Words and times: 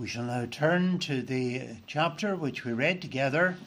We 0.00 0.08
shall 0.08 0.24
now 0.24 0.46
turn 0.50 0.98
to 1.00 1.20
the 1.20 1.76
chapter 1.86 2.34
which 2.34 2.64
we 2.64 2.72
read 2.72 3.02
together, 3.02 3.58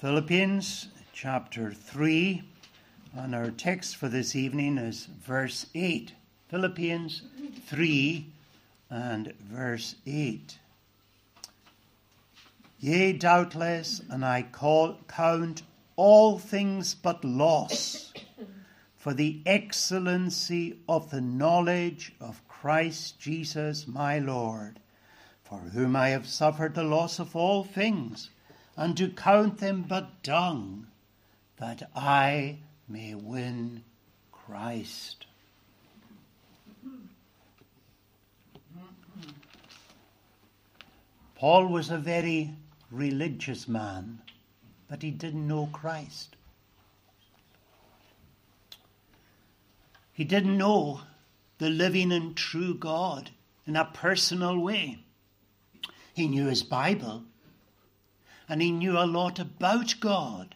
Philippians 0.00 0.88
chapter 1.12 1.70
3, 1.70 2.42
and 3.14 3.32
our 3.32 3.52
text 3.52 3.94
for 3.94 4.08
this 4.08 4.34
evening 4.34 4.78
is 4.78 5.06
verse 5.06 5.66
8. 5.76 6.14
Philippians 6.48 7.22
3 7.66 8.26
and 8.90 9.32
verse 9.38 9.94
8. 10.08 10.58
Yea, 12.80 13.12
doubtless, 13.12 14.00
and 14.10 14.24
I 14.24 14.42
call, 14.42 14.98
count 15.06 15.62
all 15.94 16.40
things 16.40 16.96
but 16.96 17.24
loss 17.24 18.12
for 18.96 19.14
the 19.14 19.40
excellency 19.46 20.80
of 20.88 21.12
the 21.12 21.20
knowledge 21.20 22.12
of 22.20 22.42
Christ 22.48 23.20
Jesus 23.20 23.86
my 23.86 24.18
Lord, 24.18 24.80
for 25.52 25.68
whom 25.68 25.94
I 25.94 26.08
have 26.08 26.26
suffered 26.26 26.74
the 26.74 26.82
loss 26.82 27.18
of 27.18 27.36
all 27.36 27.62
things, 27.62 28.30
and 28.74 28.96
to 28.96 29.10
count 29.10 29.58
them 29.58 29.84
but 29.86 30.22
dung, 30.22 30.86
that 31.58 31.90
I 31.94 32.60
may 32.88 33.14
win 33.14 33.84
Christ. 34.32 35.26
Paul 41.34 41.66
was 41.66 41.90
a 41.90 41.98
very 41.98 42.54
religious 42.90 43.68
man, 43.68 44.22
but 44.88 45.02
he 45.02 45.10
didn't 45.10 45.46
know 45.46 45.68
Christ. 45.70 46.34
He 50.14 50.24
didn't 50.24 50.56
know 50.56 51.02
the 51.58 51.68
living 51.68 52.10
and 52.10 52.34
true 52.34 52.72
God 52.72 53.28
in 53.66 53.76
a 53.76 53.84
personal 53.84 54.58
way. 54.58 55.01
He 56.14 56.28
knew 56.28 56.46
his 56.46 56.62
Bible, 56.62 57.24
and 58.48 58.60
he 58.60 58.70
knew 58.70 58.98
a 58.98 59.06
lot 59.06 59.38
about 59.38 59.94
God, 60.00 60.54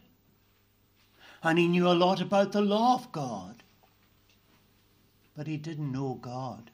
and 1.42 1.58
he 1.58 1.68
knew 1.68 1.88
a 1.88 1.92
lot 1.92 2.20
about 2.20 2.52
the 2.52 2.60
law 2.60 2.94
of 2.94 3.10
God, 3.12 3.62
but 5.36 5.46
he 5.46 5.56
didn't 5.56 5.92
know 5.92 6.18
God. 6.20 6.70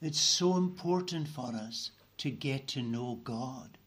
It's 0.00 0.20
so 0.20 0.56
important 0.56 1.28
for 1.28 1.54
us 1.54 1.90
to 2.18 2.30
get 2.30 2.68
to 2.68 2.82
know 2.82 3.20
God. 3.24 3.78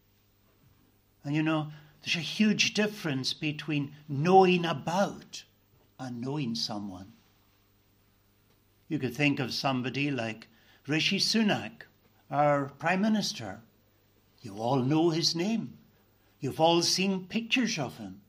And 1.24 1.34
you 1.34 1.42
know, 1.42 1.68
there's 2.02 2.16
a 2.16 2.20
huge 2.20 2.74
difference 2.74 3.32
between 3.32 3.92
knowing 4.08 4.64
about 4.64 5.44
and 5.98 6.20
knowing 6.20 6.54
someone. 6.54 7.12
You 8.88 8.98
could 8.98 9.14
think 9.14 9.40
of 9.40 9.54
somebody 9.54 10.10
like 10.10 10.48
Rishi 10.86 11.18
Sunak, 11.18 11.82
our 12.32 12.70
Prime 12.78 13.02
Minister. 13.02 13.60
You 14.40 14.56
all 14.56 14.78
know 14.78 15.10
his 15.10 15.36
name. 15.36 15.78
You've 16.40 16.60
all 16.60 16.82
seen 16.82 17.26
pictures 17.26 17.78
of 17.78 17.98
him. 17.98 18.22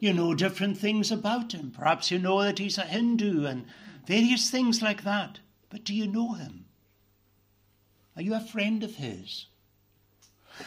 You 0.00 0.12
know 0.12 0.34
different 0.34 0.78
things 0.78 1.12
about 1.12 1.52
him. 1.52 1.70
Perhaps 1.70 2.10
you 2.10 2.18
know 2.18 2.42
that 2.42 2.58
he's 2.58 2.78
a 2.78 2.82
Hindu 2.82 3.46
and 3.46 3.66
various 4.06 4.50
things 4.50 4.82
like 4.82 5.04
that. 5.04 5.40
But 5.70 5.84
do 5.84 5.94
you 5.94 6.06
know 6.06 6.32
him? 6.32 6.64
Are 8.16 8.22
you 8.22 8.34
a 8.34 8.40
friend 8.40 8.82
of 8.82 8.96
his? 8.96 9.46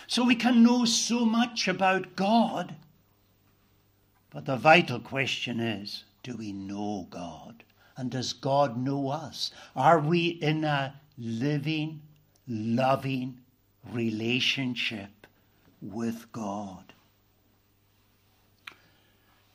So 0.08 0.24
we 0.24 0.36
can 0.36 0.64
know 0.64 0.86
so 0.86 1.26
much 1.26 1.68
about 1.68 2.16
God. 2.16 2.76
But 4.30 4.46
the 4.46 4.58
vital 4.58 5.00
question 5.00 5.60
is 5.60 6.04
do 6.22 6.38
we 6.38 6.52
know 6.52 7.08
God? 7.10 7.64
And 7.98 8.12
does 8.12 8.32
God 8.34 8.78
know 8.78 9.10
us? 9.10 9.52
Are 9.76 10.00
we 10.00 10.28
in 10.28 10.64
a 10.64 11.02
living, 11.18 12.02
loving 12.50 13.40
relationship 13.90 15.28
with 15.82 16.32
God? 16.32 16.94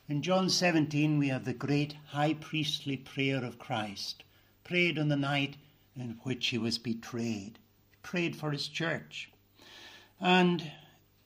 In 0.09 0.23
John 0.23 0.51
17, 0.51 1.19
we 1.19 1.29
have 1.29 1.45
the 1.45 1.55
great 1.55 1.97
high 2.09 2.35
priestly 2.35 2.97
prayer 2.97 3.45
of 3.45 3.59
Christ, 3.59 4.23
prayed 4.63 4.99
on 4.99 5.09
the 5.09 5.17
night 5.17 5.57
in 5.97 6.19
which 6.23 6.49
he 6.49 6.59
was 6.59 6.79
betrayed. 6.79 7.59
He 7.91 7.97
prayed 8.03 8.37
for 8.37 8.51
his 8.51 8.69
church. 8.69 9.31
And 10.21 10.71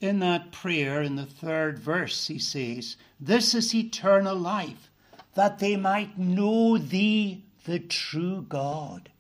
in 0.01 0.21
that 0.21 0.53
prayer, 0.53 1.03
in 1.03 1.17
the 1.17 1.27
third 1.27 1.79
verse, 1.79 2.29
he 2.29 2.39
says, 2.39 2.97
This 3.19 3.55
is 3.55 3.75
eternal 3.75 4.37
life 4.37 4.91
that 5.35 5.59
they 5.59 5.77
might 5.77 6.19
know 6.19 6.79
thee, 6.79 7.45
the 7.65 7.79
true 7.79 8.45
God, 8.49 9.11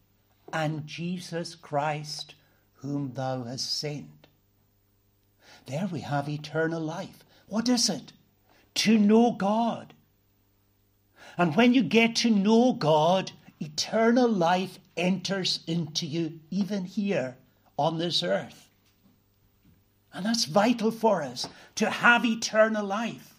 and 0.53 0.87
Jesus 0.87 1.54
Christ, 1.54 2.34
whom 2.80 3.12
thou 3.14 3.44
hast 3.44 3.78
sent. 3.78 4.26
There 5.66 5.86
we 5.86 6.00
have 6.00 6.28
eternal 6.28 6.80
life. 6.80 7.24
What 7.46 7.68
is 7.68 7.88
it? 7.88 8.12
To 8.76 8.98
know 8.98 9.32
God. 9.32 9.94
And 11.36 11.54
when 11.54 11.74
you 11.74 11.82
get 11.82 12.16
to 12.16 12.30
know 12.30 12.72
God, 12.72 13.32
eternal 13.60 14.28
life 14.28 14.78
enters 14.96 15.60
into 15.66 16.06
you, 16.06 16.40
even 16.50 16.84
here 16.84 17.36
on 17.78 17.98
this 17.98 18.22
earth. 18.22 18.68
And 20.12 20.24
that's 20.24 20.46
vital 20.46 20.90
for 20.90 21.22
us 21.22 21.46
to 21.76 21.90
have 21.90 22.24
eternal 22.24 22.84
life. 22.84 23.34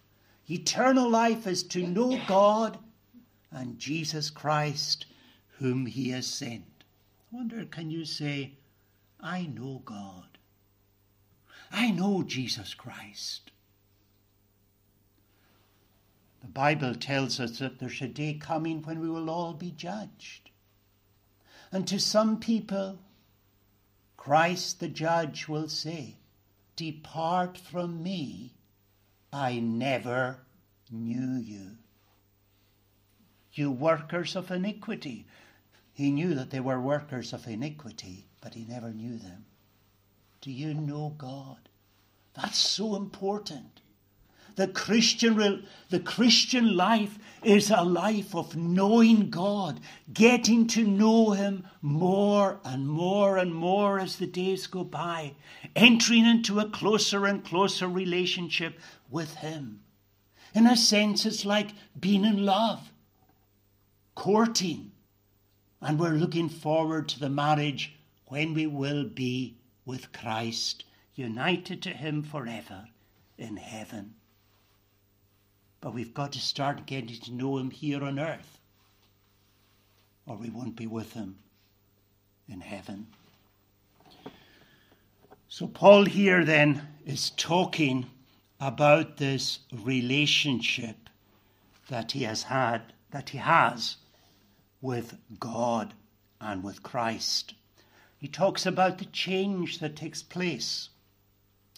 Eternal 0.49 1.09
life 1.09 1.45
is 1.45 1.63
to 1.63 1.85
know 1.85 2.19
God 2.27 2.77
and 3.51 3.79
Jesus 3.79 4.29
Christ, 4.29 5.05
whom 5.57 5.85
He 5.85 6.09
has 6.09 6.27
sent. 6.27 6.63
I 7.31 7.35
wonder, 7.35 7.65
can 7.65 7.91
you 7.91 8.05
say, 8.05 8.53
I 9.21 9.45
know 9.45 9.81
God? 9.83 10.37
I 11.71 11.91
know 11.91 12.23
Jesus 12.23 12.73
Christ. 12.73 13.51
The 16.41 16.47
Bible 16.47 16.95
tells 16.95 17.39
us 17.39 17.59
that 17.59 17.79
there's 17.79 18.01
a 18.01 18.07
day 18.07 18.33
coming 18.33 18.81
when 18.81 18.99
we 18.99 19.09
will 19.09 19.29
all 19.29 19.53
be 19.53 19.71
judged. 19.71 20.49
And 21.71 21.87
to 21.87 21.99
some 21.99 22.39
people, 22.39 22.99
Christ 24.15 24.79
the 24.79 24.87
judge 24.87 25.47
will 25.47 25.67
say, 25.67 26.15
Depart 26.75 27.57
from 27.57 28.01
me, 28.01 28.53
I 29.33 29.59
never 29.59 30.39
knew 30.89 31.37
you. 31.37 31.77
You 33.51 33.71
workers 33.71 34.35
of 34.35 34.49
iniquity. 34.49 35.25
He 35.91 36.11
knew 36.11 36.33
that 36.35 36.49
they 36.49 36.61
were 36.61 36.79
workers 36.79 37.33
of 37.33 37.47
iniquity, 37.47 38.28
but 38.41 38.53
he 38.53 38.65
never 38.65 38.91
knew 38.91 39.17
them. 39.17 39.45
Do 40.41 40.51
you 40.51 40.73
know 40.73 41.15
God? 41.17 41.69
That's 42.33 42.57
so 42.57 42.95
important. 42.95 43.81
The 44.55 44.67
Christian, 44.67 45.65
the 45.89 45.99
Christian 45.99 46.75
life 46.75 47.17
is 47.43 47.71
a 47.71 47.81
life 47.81 48.35
of 48.35 48.57
knowing 48.57 49.29
God, 49.29 49.79
getting 50.11 50.67
to 50.67 50.83
know 50.83 51.31
Him 51.31 51.65
more 51.81 52.59
and 52.65 52.87
more 52.87 53.37
and 53.37 53.55
more 53.55 53.99
as 53.99 54.17
the 54.17 54.27
days 54.27 54.67
go 54.67 54.83
by, 54.83 55.35
entering 55.75 56.25
into 56.25 56.59
a 56.59 56.69
closer 56.69 57.25
and 57.25 57.43
closer 57.43 57.87
relationship 57.87 58.77
with 59.09 59.35
Him. 59.35 59.81
In 60.53 60.67
a 60.67 60.75
sense, 60.75 61.25
it's 61.25 61.45
like 61.45 61.69
being 61.97 62.25
in 62.25 62.45
love, 62.45 62.91
courting, 64.15 64.91
and 65.81 65.97
we're 65.97 66.15
looking 66.15 66.49
forward 66.49 67.07
to 67.09 67.19
the 67.19 67.29
marriage 67.29 67.98
when 68.29 68.53
we 68.53 68.65
will 68.65 69.03
be 69.03 69.57
with 69.85 70.11
Christ, 70.13 70.85
united 71.15 71.81
to 71.83 71.89
Him 71.89 72.23
forever 72.23 72.87
in 73.37 73.57
heaven. 73.57 74.15
But 75.81 75.93
we've 75.93 76.13
got 76.13 76.31
to 76.33 76.39
start 76.39 76.85
getting 76.85 77.19
to 77.19 77.33
know 77.33 77.57
Him 77.57 77.71
here 77.71 78.03
on 78.03 78.19
earth, 78.19 78.59
or 80.25 80.37
we 80.37 80.49
won't 80.49 80.75
be 80.75 80.87
with 80.87 81.13
Him 81.13 81.37
in 82.47 82.61
heaven. 82.61 83.07
So, 85.47 85.67
Paul 85.67 86.05
here 86.05 86.45
then 86.45 86.87
is 87.05 87.31
talking 87.31 88.05
about 88.59 89.17
this 89.17 89.59
relationship 89.71 91.09
that 91.87 92.11
he 92.11 92.23
has 92.23 92.43
had, 92.43 92.93
that 93.11 93.29
he 93.29 93.39
has 93.39 93.97
with 94.81 95.17
God 95.39 95.93
and 96.39 96.63
with 96.63 96.83
Christ. 96.83 97.55
He 98.19 98.27
talks 98.27 98.65
about 98.65 98.97
the 98.97 99.05
change 99.05 99.79
that 99.79 99.95
takes 99.95 100.21
place 100.21 100.89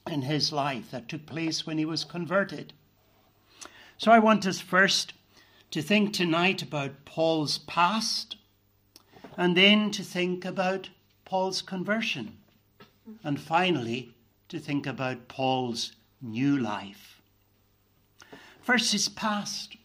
in 0.08 0.24
his 0.24 0.52
life, 0.52 0.90
that 0.90 1.08
took 1.08 1.28
place 1.28 1.68
when 1.68 1.78
he 1.78 1.86
was 1.86 2.04
converted. 2.04 2.74
So 3.98 4.12
I 4.12 4.18
want 4.18 4.48
us 4.48 4.60
first 4.60 5.14
to 5.70 5.84
think 5.84 6.14
tonight 6.14 6.64
about 6.64 7.06
Paul's 7.06 7.60
past 7.60 8.38
and 9.38 9.56
then 9.56 9.92
to 9.92 10.04
think 10.04 10.44
about 10.44 10.90
Paul's 11.26 11.62
conversion 11.62 12.38
and 13.24 13.40
finally 13.40 14.16
to 14.50 14.60
think 14.60 14.88
about 14.88 15.28
Paul's 15.28 15.94
new 16.22 16.58
life. 16.58 17.22
First, 18.62 18.92
his 18.92 19.08
past. 19.08 19.78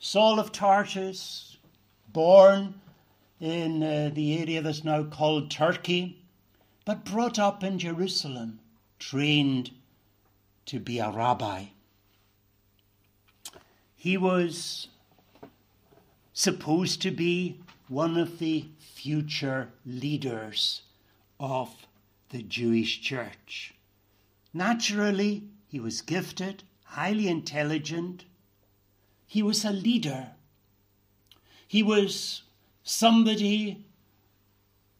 Saul 0.00 0.40
of 0.40 0.50
Tarsus, 0.50 1.56
born 2.08 2.81
in 3.42 3.82
uh, 3.82 4.08
the 4.14 4.38
area 4.38 4.62
that's 4.62 4.84
now 4.84 5.02
called 5.02 5.50
Turkey, 5.50 6.22
but 6.84 7.04
brought 7.04 7.40
up 7.40 7.64
in 7.64 7.76
Jerusalem, 7.76 8.60
trained 9.00 9.72
to 10.66 10.78
be 10.78 11.00
a 11.00 11.10
rabbi. 11.10 11.64
He 13.96 14.16
was 14.16 14.86
supposed 16.32 17.02
to 17.02 17.10
be 17.10 17.58
one 17.88 18.16
of 18.16 18.38
the 18.38 18.66
future 18.78 19.70
leaders 19.84 20.82
of 21.40 21.86
the 22.30 22.44
Jewish 22.44 23.00
church. 23.00 23.74
Naturally, 24.54 25.42
he 25.66 25.80
was 25.80 26.00
gifted, 26.00 26.62
highly 26.84 27.26
intelligent. 27.26 28.24
He 29.26 29.42
was 29.42 29.64
a 29.64 29.72
leader. 29.72 30.28
He 31.66 31.82
was 31.82 32.42
somebody 32.84 33.84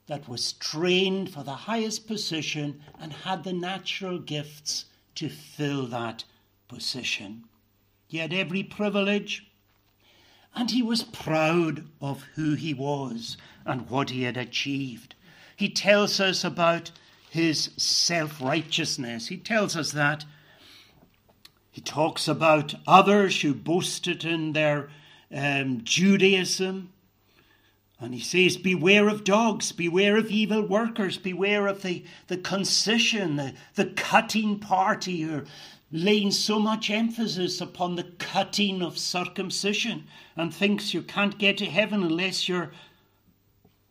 that 0.06 0.28
was 0.28 0.52
trained 0.54 1.32
for 1.32 1.42
the 1.42 1.52
highest 1.52 2.06
position 2.06 2.82
and 3.00 3.12
had 3.12 3.44
the 3.44 3.52
natural 3.52 4.18
gifts 4.18 4.86
to 5.14 5.28
fill 5.28 5.86
that 5.86 6.24
position. 6.68 7.44
He 8.06 8.18
had 8.18 8.32
every 8.32 8.62
privilege 8.62 9.46
and 10.54 10.70
he 10.70 10.82
was 10.82 11.02
proud 11.02 11.84
of 12.00 12.22
who 12.34 12.54
he 12.54 12.74
was 12.74 13.36
and 13.64 13.88
what 13.88 14.10
he 14.10 14.24
had 14.24 14.36
achieved. 14.36 15.14
He 15.56 15.68
tells 15.68 16.20
us 16.20 16.44
about 16.44 16.90
his 17.30 17.70
self 17.76 18.40
righteousness. 18.40 19.28
He 19.28 19.38
tells 19.38 19.76
us 19.76 19.92
that. 19.92 20.24
He 21.70 21.80
talks 21.80 22.28
about 22.28 22.74
others 22.86 23.40
who 23.40 23.54
boasted 23.54 24.24
in 24.24 24.52
their 24.52 24.90
um, 25.34 25.80
Judaism. 25.82 26.92
And 28.02 28.12
he 28.12 28.20
says, 28.20 28.56
Beware 28.56 29.08
of 29.08 29.22
dogs, 29.22 29.70
beware 29.70 30.16
of 30.16 30.28
evil 30.28 30.66
workers, 30.66 31.18
beware 31.18 31.68
of 31.68 31.82
the, 31.82 32.04
the 32.26 32.36
concision, 32.36 33.36
the, 33.36 33.54
the 33.76 33.86
cutting 33.86 34.58
party 34.58 35.24
are 35.24 35.44
laying 35.92 36.32
so 36.32 36.58
much 36.58 36.90
emphasis 36.90 37.60
upon 37.60 37.94
the 37.94 38.10
cutting 38.18 38.82
of 38.82 38.98
circumcision 38.98 40.08
and 40.34 40.52
thinks 40.52 40.92
you 40.92 41.00
can't 41.00 41.38
get 41.38 41.58
to 41.58 41.66
heaven 41.66 42.02
unless 42.02 42.48
you're 42.48 42.72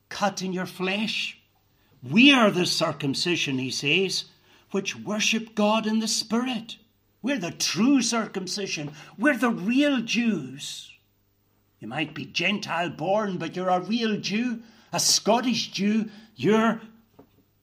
cutting 0.09 0.51
your 0.51 0.65
flesh. 0.65 1.39
We 2.03 2.33
are 2.33 2.51
the 2.51 2.65
circumcision, 2.65 3.59
he 3.59 3.71
says, 3.71 4.25
which 4.71 4.97
worship 4.97 5.55
God 5.55 5.87
in 5.87 5.99
the 5.99 6.07
Spirit. 6.09 6.75
We're 7.21 7.39
the 7.39 7.51
true 7.51 8.01
circumcision. 8.01 8.91
We're 9.17 9.37
the 9.37 9.51
real 9.51 10.01
Jews. 10.01 10.90
You 11.81 11.87
might 11.87 12.13
be 12.13 12.25
Gentile 12.25 12.91
born, 12.91 13.37
but 13.37 13.55
you're 13.55 13.69
a 13.69 13.79
real 13.81 14.17
Jew, 14.17 14.61
a 14.93 14.99
Scottish 14.99 15.71
Jew. 15.71 16.09
You're 16.35 16.79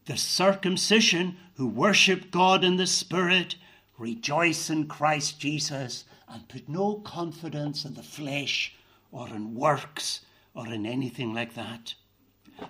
the 0.06 0.17
circumcision 0.17 1.37
who 1.55 1.69
worship 1.69 2.32
God 2.32 2.65
in 2.65 2.76
the 2.76 2.87
Spirit, 2.88 3.55
rejoice 3.97 4.70
in 4.70 4.88
Christ 4.88 5.38
Jesus, 5.38 6.05
and 6.29 6.49
put 6.49 6.69
no 6.69 6.97
confidence 6.97 7.85
in 7.85 7.94
the 7.94 8.03
flesh 8.03 8.75
or 9.12 9.29
in 9.29 9.55
works 9.55 10.23
or 10.53 10.67
in 10.67 10.85
anything 10.85 11.32
like 11.32 11.55
that. 11.55 11.94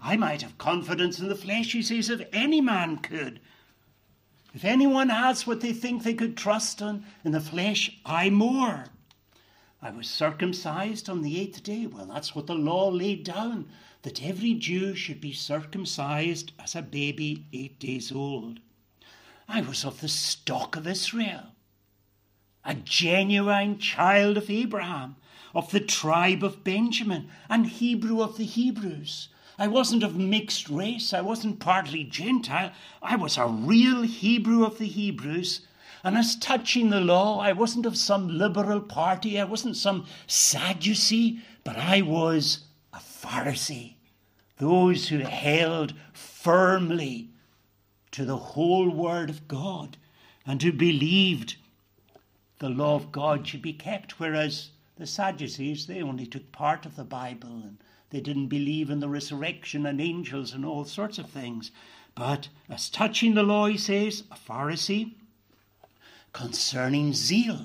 I 0.02 0.18
might 0.18 0.42
have 0.42 0.58
confidence 0.58 1.18
in 1.18 1.28
the 1.28 1.34
flesh, 1.34 1.72
he 1.72 1.80
says, 1.80 2.10
if 2.10 2.28
any 2.30 2.60
man 2.60 2.98
could. 2.98 3.40
If 4.52 4.66
anyone 4.66 5.08
has 5.08 5.46
what 5.46 5.62
they 5.62 5.72
think 5.72 6.02
they 6.02 6.12
could 6.12 6.36
trust 6.36 6.82
in, 6.82 7.04
in 7.24 7.32
the 7.32 7.40
flesh, 7.40 7.98
I 8.04 8.28
more. 8.28 8.84
I 9.80 9.90
was 9.90 10.10
circumcised 10.10 11.08
on 11.08 11.22
the 11.22 11.40
eighth 11.40 11.62
day. 11.62 11.86
Well, 11.86 12.06
that's 12.06 12.34
what 12.34 12.48
the 12.48 12.54
law 12.54 12.88
laid 12.88 13.22
down, 13.22 13.68
that 14.02 14.22
every 14.22 14.54
Jew 14.54 14.94
should 14.94 15.20
be 15.20 15.32
circumcised 15.32 16.52
as 16.58 16.74
a 16.74 16.82
baby 16.82 17.46
eight 17.52 17.78
days 17.78 18.10
old. 18.10 18.58
I 19.48 19.60
was 19.60 19.84
of 19.84 20.00
the 20.00 20.08
stock 20.08 20.74
of 20.74 20.86
Israel, 20.86 21.52
a 22.64 22.74
genuine 22.74 23.78
child 23.78 24.36
of 24.36 24.50
Abraham, 24.50 25.16
of 25.54 25.70
the 25.70 25.80
tribe 25.80 26.42
of 26.42 26.64
Benjamin, 26.64 27.30
and 27.48 27.66
Hebrew 27.66 28.20
of 28.20 28.36
the 28.36 28.44
Hebrews. 28.44 29.28
I 29.58 29.68
wasn't 29.68 30.02
of 30.02 30.16
mixed 30.16 30.68
race. 30.68 31.12
I 31.12 31.20
wasn't 31.20 31.60
partly 31.60 32.04
Gentile. 32.04 32.72
I 33.00 33.16
was 33.16 33.38
a 33.38 33.46
real 33.46 34.02
Hebrew 34.02 34.64
of 34.64 34.78
the 34.78 34.86
Hebrews. 34.86 35.66
And 36.04 36.16
as 36.16 36.36
touching 36.36 36.90
the 36.90 37.00
law, 37.00 37.40
I 37.40 37.52
wasn't 37.52 37.86
of 37.86 37.96
some 37.96 38.28
liberal 38.28 38.80
party. 38.80 39.40
I 39.40 39.44
wasn't 39.44 39.76
some 39.76 40.06
Sadducee, 40.26 41.40
but 41.64 41.76
I 41.76 42.02
was 42.02 42.60
a 42.92 42.98
Pharisee. 42.98 43.94
Those 44.58 45.08
who 45.08 45.18
held 45.18 45.94
firmly 46.12 47.30
to 48.12 48.24
the 48.24 48.36
whole 48.36 48.90
Word 48.90 49.30
of 49.30 49.48
God 49.48 49.96
and 50.46 50.62
who 50.62 50.72
believed 50.72 51.56
the 52.58 52.68
law 52.68 52.96
of 52.96 53.12
God 53.12 53.46
should 53.46 53.62
be 53.62 53.72
kept, 53.72 54.18
whereas 54.18 54.70
the 54.96 55.06
Sadducees, 55.06 55.86
they 55.86 56.02
only 56.02 56.26
took 56.26 56.50
part 56.50 56.86
of 56.86 56.96
the 56.96 57.04
Bible 57.04 57.62
and 57.62 57.78
they 58.10 58.20
didn't 58.20 58.48
believe 58.48 58.90
in 58.90 59.00
the 59.00 59.08
resurrection 59.08 59.86
and 59.86 60.00
angels 60.00 60.52
and 60.52 60.64
all 60.64 60.84
sorts 60.84 61.18
of 61.18 61.30
things. 61.30 61.70
But 62.14 62.48
as 62.68 62.88
touching 62.88 63.34
the 63.34 63.42
law, 63.42 63.66
he 63.66 63.76
says, 63.76 64.24
a 64.30 64.34
Pharisee, 64.34 65.14
concerning 66.38 67.12
zeal, 67.12 67.58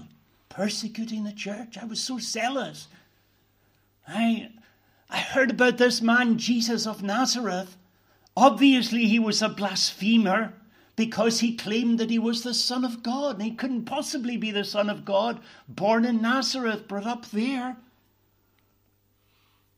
persecuting 0.49 1.23
the 1.23 1.31
church. 1.31 1.77
I 1.79 1.85
was 1.85 2.01
so 2.01 2.17
zealous. 2.17 2.87
I, 4.07 4.49
I 5.11 5.17
heard 5.19 5.51
about 5.51 5.77
this 5.77 6.01
man, 6.01 6.39
Jesus 6.39 6.87
of 6.87 7.03
Nazareth. 7.03 7.77
Obviously, 8.35 9.05
he 9.05 9.19
was 9.19 9.43
a 9.43 9.49
blasphemer 9.49 10.53
because 10.95 11.39
he 11.39 11.55
claimed 11.55 11.99
that 11.99 12.09
he 12.09 12.17
was 12.17 12.41
the 12.41 12.55
Son 12.55 12.83
of 12.83 13.03
God. 13.03 13.35
And 13.35 13.43
he 13.43 13.51
couldn't 13.51 13.85
possibly 13.85 14.37
be 14.37 14.49
the 14.49 14.63
Son 14.63 14.89
of 14.89 15.05
God, 15.05 15.39
born 15.67 16.03
in 16.03 16.19
Nazareth, 16.19 16.87
brought 16.87 17.05
up 17.05 17.27
there. 17.27 17.77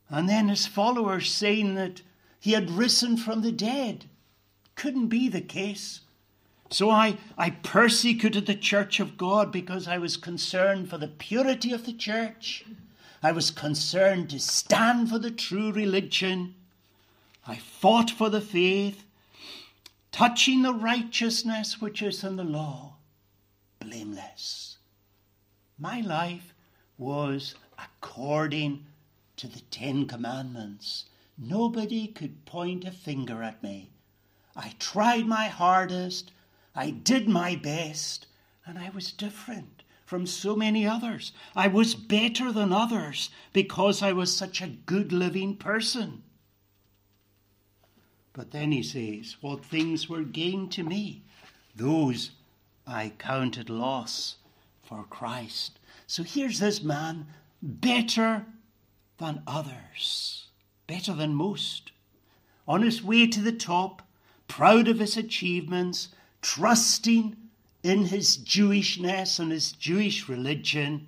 And 0.10 0.30
then 0.30 0.48
his 0.48 0.68
followers 0.68 1.30
saying 1.30 1.76
that 1.76 2.02
he 2.40 2.54
had 2.54 2.70
risen 2.70 3.18
from 3.18 3.42
the 3.42 3.52
dead. 3.52 4.06
Couldn't 4.76 5.08
be 5.08 5.28
the 5.28 5.42
case. 5.42 6.00
So 6.70 6.90
I, 6.90 7.18
I 7.38 7.52
persecuted 7.52 8.48
the 8.48 8.56
church 8.56 9.00
of 9.00 9.18
God 9.18 9.52
because 9.52 9.88
I 9.88 9.98
was 9.98 10.18
concerned 10.18 10.90
for 10.90 10.98
the 10.98 11.08
purity 11.08 11.72
of 11.72 11.86
the 11.86 11.94
church. 11.94 12.66
I 13.22 13.32
was 13.32 13.52
concerned 13.52 14.30
to 14.32 14.40
stand 14.40 15.10
for 15.10 15.20
the 15.20 15.32
true 15.32 15.72
religion. 15.72 16.56
I 17.48 17.56
fought 17.58 18.10
for 18.10 18.30
the 18.30 18.42
faith, 18.42 19.06
touching 20.12 20.64
the 20.64 20.74
righteousness 20.74 21.80
which 21.80 22.02
is 22.02 22.24
in 22.24 22.36
the 22.36 22.44
law, 22.44 22.96
blameless. 23.80 24.78
My 25.78 26.02
life 26.02 26.54
was 26.98 27.56
according 27.78 28.86
to 29.38 29.48
the 29.48 29.62
Ten 29.72 30.08
Commandments. 30.08 31.06
Nobody 31.38 32.08
could 32.08 32.46
point 32.46 32.86
a 32.86 32.92
finger 32.92 33.44
at 33.44 33.62
me. 33.62 33.90
I 34.56 34.74
tried 34.80 35.28
my 35.28 35.48
hardest, 35.48 36.32
I 36.76 36.90
did 36.90 37.30
my 37.30 37.56
best, 37.56 38.28
and 38.66 38.78
I 38.78 38.90
was 38.90 39.12
different 39.12 39.84
from 40.06 40.28
so 40.28 40.56
many 40.56 40.86
others. 40.86 41.32
I 41.56 41.68
was 41.68 41.96
better 41.96 42.52
than 42.52 42.74
others 42.74 43.30
because 43.54 44.04
I 44.04 44.12
was 44.12 44.36
such 44.36 44.62
a 44.62 44.68
good 44.68 45.12
living 45.12 45.56
person. 45.56 46.24
But 48.34 48.52
then 48.52 48.72
he 48.72 48.84
says, 48.84 49.38
What 49.42 49.64
things 49.64 50.10
were 50.10 50.24
gain 50.24 50.70
to 50.70 50.84
me, 50.84 51.24
those 51.76 52.32
I 52.86 53.14
counted 53.18 53.70
loss 53.70 54.36
for 54.84 55.06
Christ. 55.10 55.80
So 56.06 56.24
here's 56.24 56.60
this 56.60 56.84
man, 56.84 57.28
better 57.62 58.46
than 59.18 59.42
others, 59.48 60.48
better 60.86 61.14
than 61.14 61.34
most, 61.34 61.92
on 62.68 62.82
his 62.82 63.02
way 63.02 63.26
to 63.28 63.42
the 63.42 63.52
top, 63.52 64.02
proud 64.48 64.88
of 64.88 65.00
his 65.00 65.18
achievements, 65.18 66.10
trusting 66.46 67.36
in 67.82 68.06
his 68.06 68.38
Jewishness 68.38 69.40
and 69.40 69.52
his 69.52 69.72
Jewish 69.72 70.30
religion, 70.30 71.08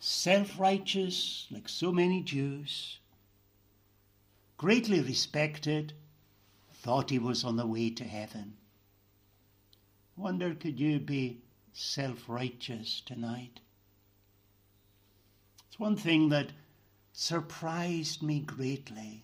self 0.00 0.58
righteous 0.58 1.46
like 1.52 1.68
so 1.68 1.92
many 1.92 2.24
Jews, 2.24 2.98
greatly 4.56 5.00
respected, 5.00 5.92
thought 6.72 7.10
he 7.10 7.20
was 7.20 7.44
on 7.44 7.54
the 7.54 7.68
way 7.68 7.88
to 7.90 8.02
heaven. 8.02 8.56
Wonder 10.16 10.56
could 10.56 10.80
you 10.80 10.98
be 10.98 11.38
self 11.72 12.28
righteous 12.28 13.00
tonight? 13.06 13.60
It's 15.68 15.78
one 15.78 15.96
thing 15.96 16.30
that 16.30 16.50
surprised 17.12 18.24
me 18.24 18.40
greatly 18.40 19.22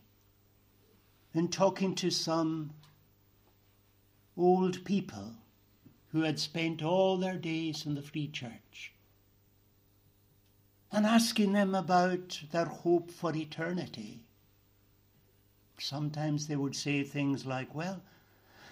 in 1.34 1.48
talking 1.48 1.96
to 1.96 2.08
some 2.08 2.70
old 4.38 4.84
people 4.84 5.34
who 6.12 6.22
had 6.22 6.38
spent 6.38 6.82
all 6.82 7.16
their 7.16 7.36
days 7.36 7.84
in 7.84 7.94
the 7.94 8.02
Free 8.02 8.28
Church 8.28 8.92
and 10.90 11.04
asking 11.04 11.52
them 11.52 11.74
about 11.74 12.40
their 12.50 12.66
hope 12.66 13.10
for 13.10 13.34
eternity. 13.34 14.24
sometimes 15.78 16.46
they 16.46 16.56
would 16.56 16.74
say 16.74 17.04
things 17.04 17.44
like, 17.46 17.74
Well, 17.74 18.02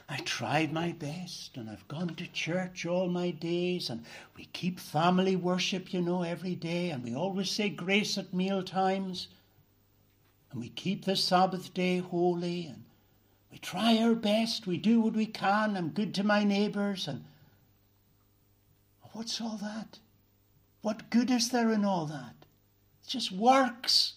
I 0.09 0.19
tried 0.19 0.73
my 0.73 0.93
best 0.93 1.57
and 1.57 1.69
I've 1.69 1.89
gone 1.89 2.15
to 2.15 2.27
church 2.29 2.87
all 2.87 3.09
my 3.09 3.33
days 3.33 3.91
and 3.91 4.05
we 4.37 4.45
keep 4.47 4.79
family 4.79 5.35
worship, 5.35 5.93
you 5.93 6.01
know, 6.01 6.23
every 6.23 6.55
day 6.55 6.91
and 6.91 7.03
we 7.03 7.15
always 7.15 7.51
say 7.51 7.69
grace 7.69 8.17
at 8.17 8.33
meal 8.33 8.63
times 8.63 9.29
and 10.51 10.61
we 10.61 10.69
keep 10.69 11.05
the 11.05 11.17
Sabbath 11.17 11.75
day 11.75 11.99
holy 11.99 12.67
and 12.67 12.85
we 13.57 13.61
try 13.61 13.97
our 13.97 14.15
best, 14.15 14.67
we 14.67 14.77
do 14.77 15.01
what 15.01 15.15
we 15.15 15.25
can, 15.25 15.79
I'm 15.79 15.89
good 15.89 16.15
to 16.17 16.23
my 16.23 16.45
neighbours 16.45 17.09
and 17.09 17.25
what's 19.13 19.41
all 19.41 19.57
that? 19.63 19.99
What 20.83 21.09
good 21.09 21.31
is 21.31 21.49
there 21.49 21.73
in 21.73 21.83
all 21.83 22.05
that? 22.05 22.35
It's 23.01 23.11
just 23.11 23.33
works, 23.33 24.17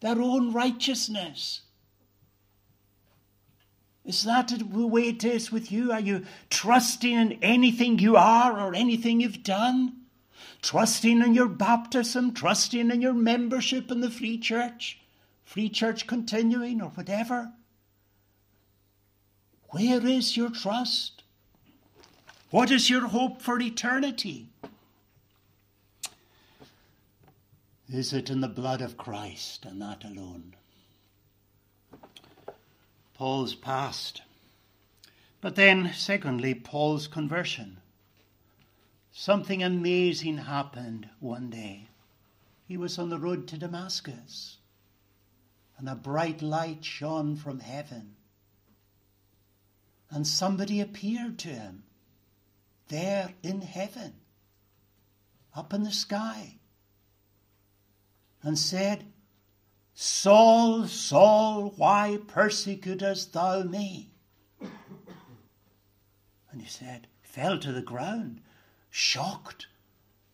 their 0.00 0.20
own 0.20 0.52
righteousness. 0.52 1.60
Is 4.04 4.24
that 4.24 4.48
the 4.48 4.64
way 4.64 5.10
it 5.10 5.22
is 5.22 5.52
with 5.52 5.70
you? 5.70 5.92
Are 5.92 6.00
you 6.00 6.24
trusting 6.50 7.12
in 7.12 7.32
anything 7.40 8.00
you 8.00 8.16
are 8.16 8.60
or 8.60 8.74
anything 8.74 9.20
you've 9.20 9.44
done? 9.44 9.92
Trusting 10.60 11.22
in 11.22 11.34
your 11.34 11.46
baptism, 11.48 12.34
trusting 12.34 12.90
in 12.90 13.00
your 13.00 13.14
membership 13.14 13.92
in 13.92 14.00
the 14.00 14.10
Free 14.10 14.38
Church, 14.38 14.98
Free 15.44 15.68
Church 15.68 16.08
continuing 16.08 16.82
or 16.82 16.88
whatever? 16.88 17.52
Where 19.74 20.06
is 20.06 20.36
your 20.36 20.50
trust? 20.50 21.24
What 22.50 22.70
is 22.70 22.88
your 22.88 23.08
hope 23.08 23.42
for 23.42 23.60
eternity? 23.60 24.50
Is 27.88 28.12
it 28.12 28.30
in 28.30 28.40
the 28.40 28.46
blood 28.46 28.80
of 28.80 28.96
Christ 28.96 29.64
and 29.64 29.82
that 29.82 30.04
alone? 30.04 30.54
Paul's 33.14 33.56
past. 33.56 34.22
But 35.40 35.56
then, 35.56 35.90
secondly, 35.92 36.54
Paul's 36.54 37.08
conversion. 37.08 37.78
Something 39.10 39.64
amazing 39.64 40.38
happened 40.38 41.08
one 41.18 41.50
day. 41.50 41.88
He 42.68 42.76
was 42.76 42.96
on 42.96 43.08
the 43.08 43.18
road 43.18 43.48
to 43.48 43.58
Damascus, 43.58 44.58
and 45.76 45.88
a 45.88 45.96
bright 45.96 46.42
light 46.42 46.84
shone 46.84 47.34
from 47.34 47.58
heaven. 47.58 48.14
And 50.14 50.24
somebody 50.28 50.80
appeared 50.80 51.40
to 51.40 51.48
him 51.48 51.82
there 52.86 53.34
in 53.42 53.62
heaven, 53.62 54.14
up 55.56 55.74
in 55.74 55.82
the 55.82 55.90
sky, 55.90 56.54
and 58.40 58.56
said, 58.56 59.06
Saul, 59.92 60.86
Saul, 60.86 61.74
why 61.76 62.20
persecutest 62.28 63.32
thou 63.32 63.64
me? 63.64 64.12
And 66.52 66.62
he 66.62 66.68
said, 66.68 67.08
fell 67.20 67.58
to 67.58 67.72
the 67.72 67.82
ground, 67.82 68.40
shocked. 68.90 69.66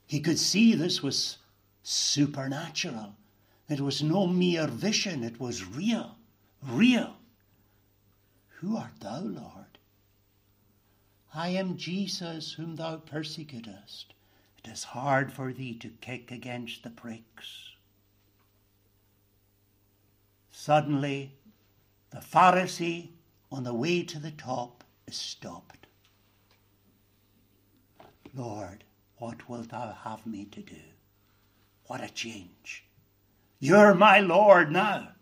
He 0.07 0.21
could 0.21 0.39
see 0.39 0.75
this 0.75 1.03
was 1.03 1.39
supernatural. 1.83 3.15
It 3.67 3.81
was 3.81 4.03
no 4.03 4.27
mere 4.27 4.67
vision, 4.67 5.25
it 5.25 5.41
was 5.41 5.65
real, 5.65 6.17
real. 6.63 7.17
Who 8.59 8.77
art 8.77 9.01
thou, 9.01 9.21
Lord? 9.21 9.70
I 11.33 11.51
am 11.51 11.77
Jesus 11.77 12.53
whom 12.53 12.77
thou 12.77 12.97
persecutest. 12.97 14.15
It 14.59 14.71
is 14.71 14.83
hard 14.85 15.33
for 15.33 15.53
thee 15.53 15.75
to 15.77 15.89
kick 16.01 16.31
against 16.31 16.83
the 16.83 16.91
pricks. 16.91 17.71
Suddenly, 20.51 21.33
the 22.11 22.19
Pharisee 22.19 23.11
on 23.53 23.63
the 23.65 23.75
way 23.75 24.03
to 24.03 24.19
the 24.19 24.33
top 24.33 24.83
is 25.07 25.17
stopped. 25.17 25.87
Lord, 28.35 28.85
what 29.17 29.49
wilt 29.49 29.71
thou 29.71 29.93
have 29.93 30.27
me 30.27 30.45
to 30.47 30.61
do? 30.61 30.83
What 31.87 32.03
a 32.03 32.09
change. 32.09 32.85
You're 33.59 33.95
my 33.95 34.21
Lord 34.21 34.73
now. 34.73 35.13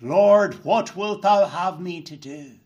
Lord, 0.00 0.64
what 0.64 0.94
wilt 0.94 1.22
thou 1.22 1.46
have 1.46 1.80
me 1.80 2.02
to 2.02 2.16
do? 2.16 2.58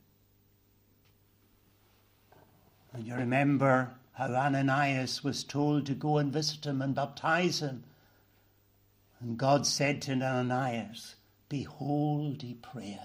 And 2.92 3.06
you 3.06 3.14
remember 3.14 3.94
how 4.12 4.34
Ananias 4.34 5.24
was 5.24 5.44
told 5.44 5.86
to 5.86 5.94
go 5.94 6.18
and 6.18 6.32
visit 6.32 6.66
him 6.66 6.82
and 6.82 6.94
baptize 6.94 7.60
him. 7.60 7.84
And 9.20 9.38
God 9.38 9.66
said 9.66 10.02
to 10.02 10.12
Ananias, 10.12 11.14
Behold, 11.48 12.42
he 12.42 12.54
prayeth. 12.54 12.98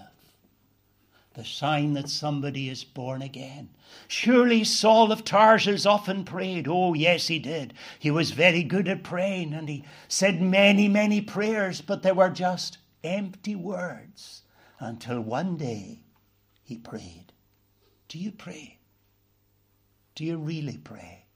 The 1.34 1.44
sign 1.44 1.94
that 1.94 2.08
somebody 2.08 2.68
is 2.68 2.82
born 2.82 3.22
again. 3.22 3.68
Surely 4.08 4.64
Saul 4.64 5.12
of 5.12 5.24
Tarsus 5.24 5.86
often 5.86 6.24
prayed. 6.24 6.66
Oh, 6.68 6.94
yes, 6.94 7.28
he 7.28 7.38
did. 7.38 7.74
He 7.98 8.10
was 8.10 8.32
very 8.32 8.64
good 8.64 8.88
at 8.88 9.04
praying 9.04 9.54
and 9.54 9.68
he 9.68 9.84
said 10.08 10.42
many, 10.42 10.88
many 10.88 11.20
prayers, 11.20 11.80
but 11.80 12.02
they 12.02 12.12
were 12.12 12.30
just 12.30 12.78
empty 13.04 13.54
words 13.54 14.42
until 14.80 15.20
one 15.20 15.56
day 15.56 16.00
he 16.64 16.76
prayed. 16.76 17.32
Do 18.08 18.18
you 18.18 18.32
pray? 18.32 18.77
Do 20.18 20.24
you 20.24 20.36
really 20.36 20.78
pray? 20.78 21.26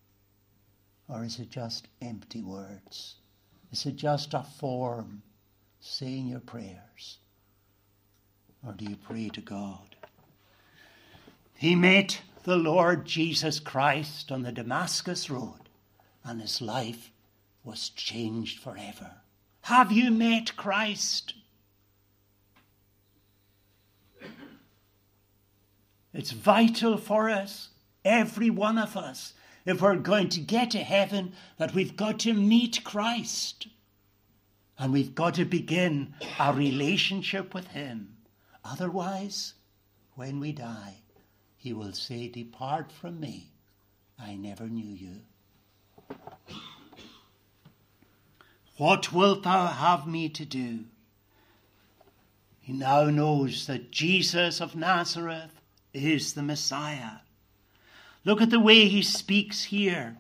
Or 1.09 1.23
is 1.23 1.39
it 1.39 1.51
just 1.51 1.87
empty 2.01 2.43
words? 2.43 3.15
Is 3.71 3.87
it 3.87 3.95
just 3.95 4.35
a 4.35 4.43
form? 4.43 5.23
saying 5.79 6.27
your 6.27 6.41
prayers? 6.41 7.19
Or 8.67 8.73
do 8.73 8.85
you 8.85 8.97
pray 8.97 9.29
to 9.29 9.41
God? 9.41 9.95
He 11.55 11.77
met 11.77 12.23
the 12.43 12.57
Lord 12.57 13.05
Jesus 13.05 13.61
Christ 13.61 14.33
on 14.33 14.43
the 14.43 14.51
Damascus 14.51 15.31
Road, 15.31 15.69
and 16.25 16.41
his 16.41 16.61
life 16.61 17.12
was 17.62 17.89
changed 17.91 18.59
forever. 18.59 19.12
Have 19.62 19.93
you 19.93 20.11
met 20.11 20.57
Christ? 20.57 21.35
It's 26.12 26.33
vital 26.33 26.97
for 26.97 27.31
us, 27.31 27.69
every 28.04 28.50
one 28.50 28.78
of 28.78 28.97
us, 28.97 29.35
if 29.64 29.80
we're 29.80 29.97
going 29.97 30.28
to 30.30 30.40
get 30.40 30.71
to 30.73 30.78
heaven, 30.78 31.32
that 31.59 31.75
we've 31.75 31.97
got 31.97 32.18
to 32.21 32.35
meet 32.35 32.82
Christ. 32.85 33.68
And 34.78 34.92
we've 34.92 35.14
got 35.14 35.35
to 35.35 35.44
begin 35.44 36.14
our 36.38 36.54
relationship 36.54 37.54
with 37.54 37.68
Him. 37.68 38.16
Otherwise, 38.64 39.54
when 40.14 40.40
we 40.40 40.52
die, 40.52 40.97
He 41.56 41.73
will 41.73 41.92
say, 41.92 42.28
Depart 42.28 42.90
from 42.90 43.21
me, 43.21 43.52
I 44.18 44.35
never 44.35 44.68
knew 44.68 44.92
you. 44.94 45.21
What 48.76 49.12
wilt 49.12 49.44
thou 49.44 49.66
have 49.66 50.06
me 50.06 50.28
to 50.30 50.44
do? 50.44 50.87
He 52.61 52.73
now 52.73 53.04
knows 53.04 53.66
that 53.66 53.90
Jesus 53.90 54.61
of 54.61 54.76
Nazareth 54.76 55.61
is 55.92 56.35
the 56.35 56.42
Messiah. 56.42 57.22
Look 58.25 58.41
at 58.41 58.50
the 58.50 58.61
way 58.61 58.87
he 58.88 59.02
speaks 59.02 59.64
here. 59.64 60.17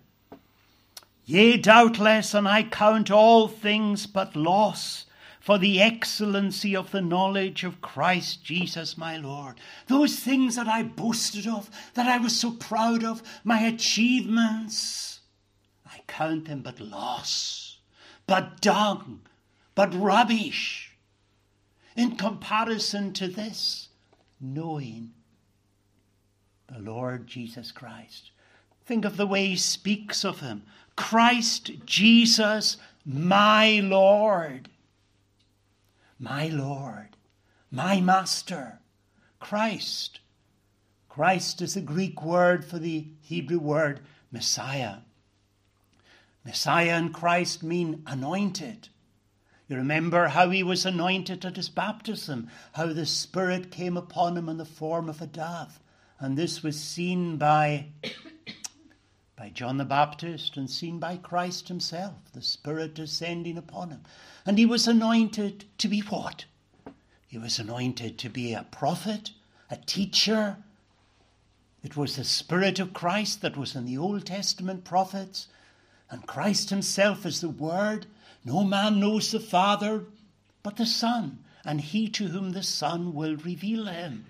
Yea, 1.24 1.56
doubtless, 1.56 2.34
and 2.34 2.48
I 2.48 2.64
count 2.64 3.10
all 3.10 3.46
things 3.46 4.06
but 4.06 4.34
loss 4.34 5.06
for 5.42 5.58
the 5.58 5.80
excellency 5.80 6.74
of 6.74 6.90
the 6.90 7.00
knowledge 7.00 7.64
of 7.64 7.80
Christ 7.80 8.44
Jesus 8.44 8.96
my 8.96 9.16
Lord. 9.16 9.58
Those 9.88 10.18
things 10.18 10.56
that 10.56 10.68
I 10.68 10.82
boasted 10.82 11.46
of, 11.46 11.70
that 11.94 12.06
I 12.06 12.18
was 12.18 12.38
so 12.38 12.52
proud 12.52 13.04
of, 13.04 13.22
my 13.44 13.60
achievements, 13.60 15.20
I 15.86 16.00
count 16.06 16.46
them 16.46 16.62
but 16.62 16.80
loss, 16.80 17.78
but 18.26 18.60
dung, 18.60 19.22
but 19.74 19.94
rubbish, 19.94 20.96
in 21.96 22.16
comparison 22.16 23.12
to 23.14 23.28
this, 23.28 23.88
knowing 24.40 25.12
the 26.72 26.78
Lord 26.78 27.26
Jesus 27.26 27.70
Christ. 27.70 28.30
Think 28.84 29.04
of 29.04 29.16
the 29.16 29.26
way 29.26 29.46
he 29.46 29.56
speaks 29.56 30.24
of 30.24 30.40
him. 30.40 30.62
Christ 30.96 31.70
Jesus, 31.84 32.76
my 33.04 33.80
Lord. 33.80 34.68
My 36.18 36.48
Lord, 36.48 37.16
my 37.70 38.00
Master, 38.00 38.78
Christ. 39.40 40.20
Christ 41.08 41.60
is 41.60 41.74
the 41.74 41.80
Greek 41.80 42.22
word 42.22 42.64
for 42.64 42.78
the 42.78 43.08
Hebrew 43.20 43.58
word 43.58 44.00
Messiah. 44.30 44.98
Messiah 46.44 46.92
and 46.92 47.12
Christ 47.12 47.62
mean 47.62 48.02
anointed. 48.06 48.88
You 49.68 49.76
remember 49.76 50.28
how 50.28 50.50
he 50.50 50.62
was 50.62 50.86
anointed 50.86 51.44
at 51.44 51.56
his 51.56 51.68
baptism, 51.68 52.48
how 52.72 52.92
the 52.92 53.06
Spirit 53.06 53.70
came 53.70 53.96
upon 53.96 54.36
him 54.36 54.48
in 54.48 54.58
the 54.58 54.64
form 54.64 55.08
of 55.08 55.20
a 55.20 55.26
dove. 55.26 55.80
And 56.22 56.38
this 56.38 56.62
was 56.62 56.78
seen 56.78 57.36
by 57.36 57.86
by 59.34 59.48
John 59.48 59.78
the 59.78 59.84
Baptist 59.84 60.56
and 60.56 60.70
seen 60.70 61.00
by 61.00 61.16
Christ 61.16 61.66
himself, 61.66 62.14
the 62.32 62.42
Spirit 62.42 62.94
descending 62.94 63.58
upon 63.58 63.90
him. 63.90 64.02
And 64.46 64.56
he 64.56 64.64
was 64.64 64.86
anointed 64.86 65.64
to 65.78 65.88
be 65.88 65.98
what? 65.98 66.44
He 67.26 67.38
was 67.38 67.58
anointed 67.58 68.18
to 68.18 68.28
be 68.28 68.54
a 68.54 68.68
prophet, 68.70 69.32
a 69.68 69.76
teacher. 69.78 70.58
It 71.82 71.96
was 71.96 72.14
the 72.14 72.24
Spirit 72.24 72.78
of 72.78 72.94
Christ 72.94 73.42
that 73.42 73.56
was 73.56 73.74
in 73.74 73.84
the 73.84 73.98
Old 73.98 74.24
Testament 74.26 74.84
prophets, 74.84 75.48
and 76.08 76.24
Christ 76.24 76.70
Himself 76.70 77.26
is 77.26 77.40
the 77.40 77.48
Word. 77.48 78.06
No 78.44 78.62
man 78.62 79.00
knows 79.00 79.32
the 79.32 79.40
Father 79.40 80.04
but 80.62 80.76
the 80.76 80.86
Son, 80.86 81.40
and 81.64 81.80
he 81.80 82.08
to 82.10 82.28
whom 82.28 82.52
the 82.52 82.62
Son 82.62 83.12
will 83.12 83.34
reveal 83.38 83.86
Him. 83.86 84.24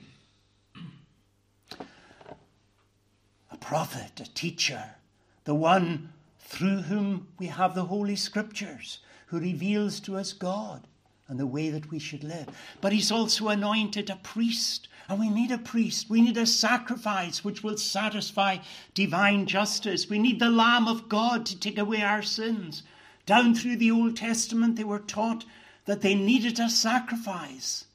Prophet, 3.63 4.21
a 4.21 4.35
teacher, 4.35 4.97
the 5.45 5.55
one 5.55 6.13
through 6.39 6.83
whom 6.83 7.29
we 7.39 7.47
have 7.47 7.75
the 7.75 7.87
Holy 7.87 8.17
Scriptures, 8.17 8.99
who 9.27 9.39
reveals 9.39 10.01
to 10.01 10.17
us 10.17 10.35
God 10.35 10.87
and 11.29 11.41
the 11.41 11.47
way 11.47 11.71
that 11.71 11.91
we 11.91 11.99
should 11.99 12.23
live. 12.23 12.49
But 12.83 12.93
he's 12.93 13.11
also 13.11 13.49
anointed 13.49 14.11
a 14.11 14.17
priest. 14.17 14.89
And 15.09 15.19
we 15.19 15.31
need 15.31 15.51
a 15.51 15.59
priest. 15.59 16.11
We 16.11 16.21
need 16.21 16.37
a 16.37 16.47
sacrifice 16.47 17.43
which 17.43 17.63
will 17.63 17.79
satisfy 17.79 18.59
divine 18.93 19.47
justice. 19.47 20.11
We 20.11 20.19
need 20.19 20.41
the 20.41 20.51
Lamb 20.51 20.87
of 20.87 21.09
God 21.09 21.47
to 21.47 21.59
take 21.59 21.79
away 21.79 22.03
our 22.03 22.23
sins. 22.23 22.83
Down 23.25 23.55
through 23.55 23.77
the 23.77 23.91
Old 23.91 24.17
Testament, 24.17 24.77
they 24.77 24.85
were 24.85 24.99
taught 24.99 25.45
that 25.87 26.03
they 26.03 26.15
needed 26.15 26.61
a 26.61 26.69
sacrifice. 26.69 27.87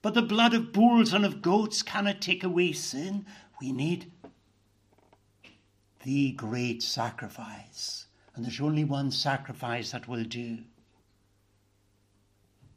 But 0.00 0.14
the 0.14 0.22
blood 0.22 0.54
of 0.54 0.72
bulls 0.72 1.12
and 1.12 1.26
of 1.26 1.42
goats 1.42 1.82
cannot 1.82 2.20
take 2.20 2.42
away 2.42 2.72
sin. 2.72 3.26
We 3.60 3.72
need 3.72 4.10
the 6.02 6.32
great 6.32 6.82
sacrifice. 6.82 8.06
And 8.34 8.44
there's 8.44 8.60
only 8.60 8.84
one 8.84 9.10
sacrifice 9.10 9.90
that 9.92 10.08
will 10.08 10.24
do 10.24 10.58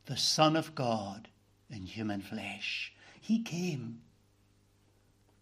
the 0.05 0.17
Son 0.17 0.55
of 0.55 0.75
God 0.75 1.27
in 1.69 1.85
human 1.85 2.21
flesh. 2.21 2.91
He 3.19 3.41
came 3.41 4.01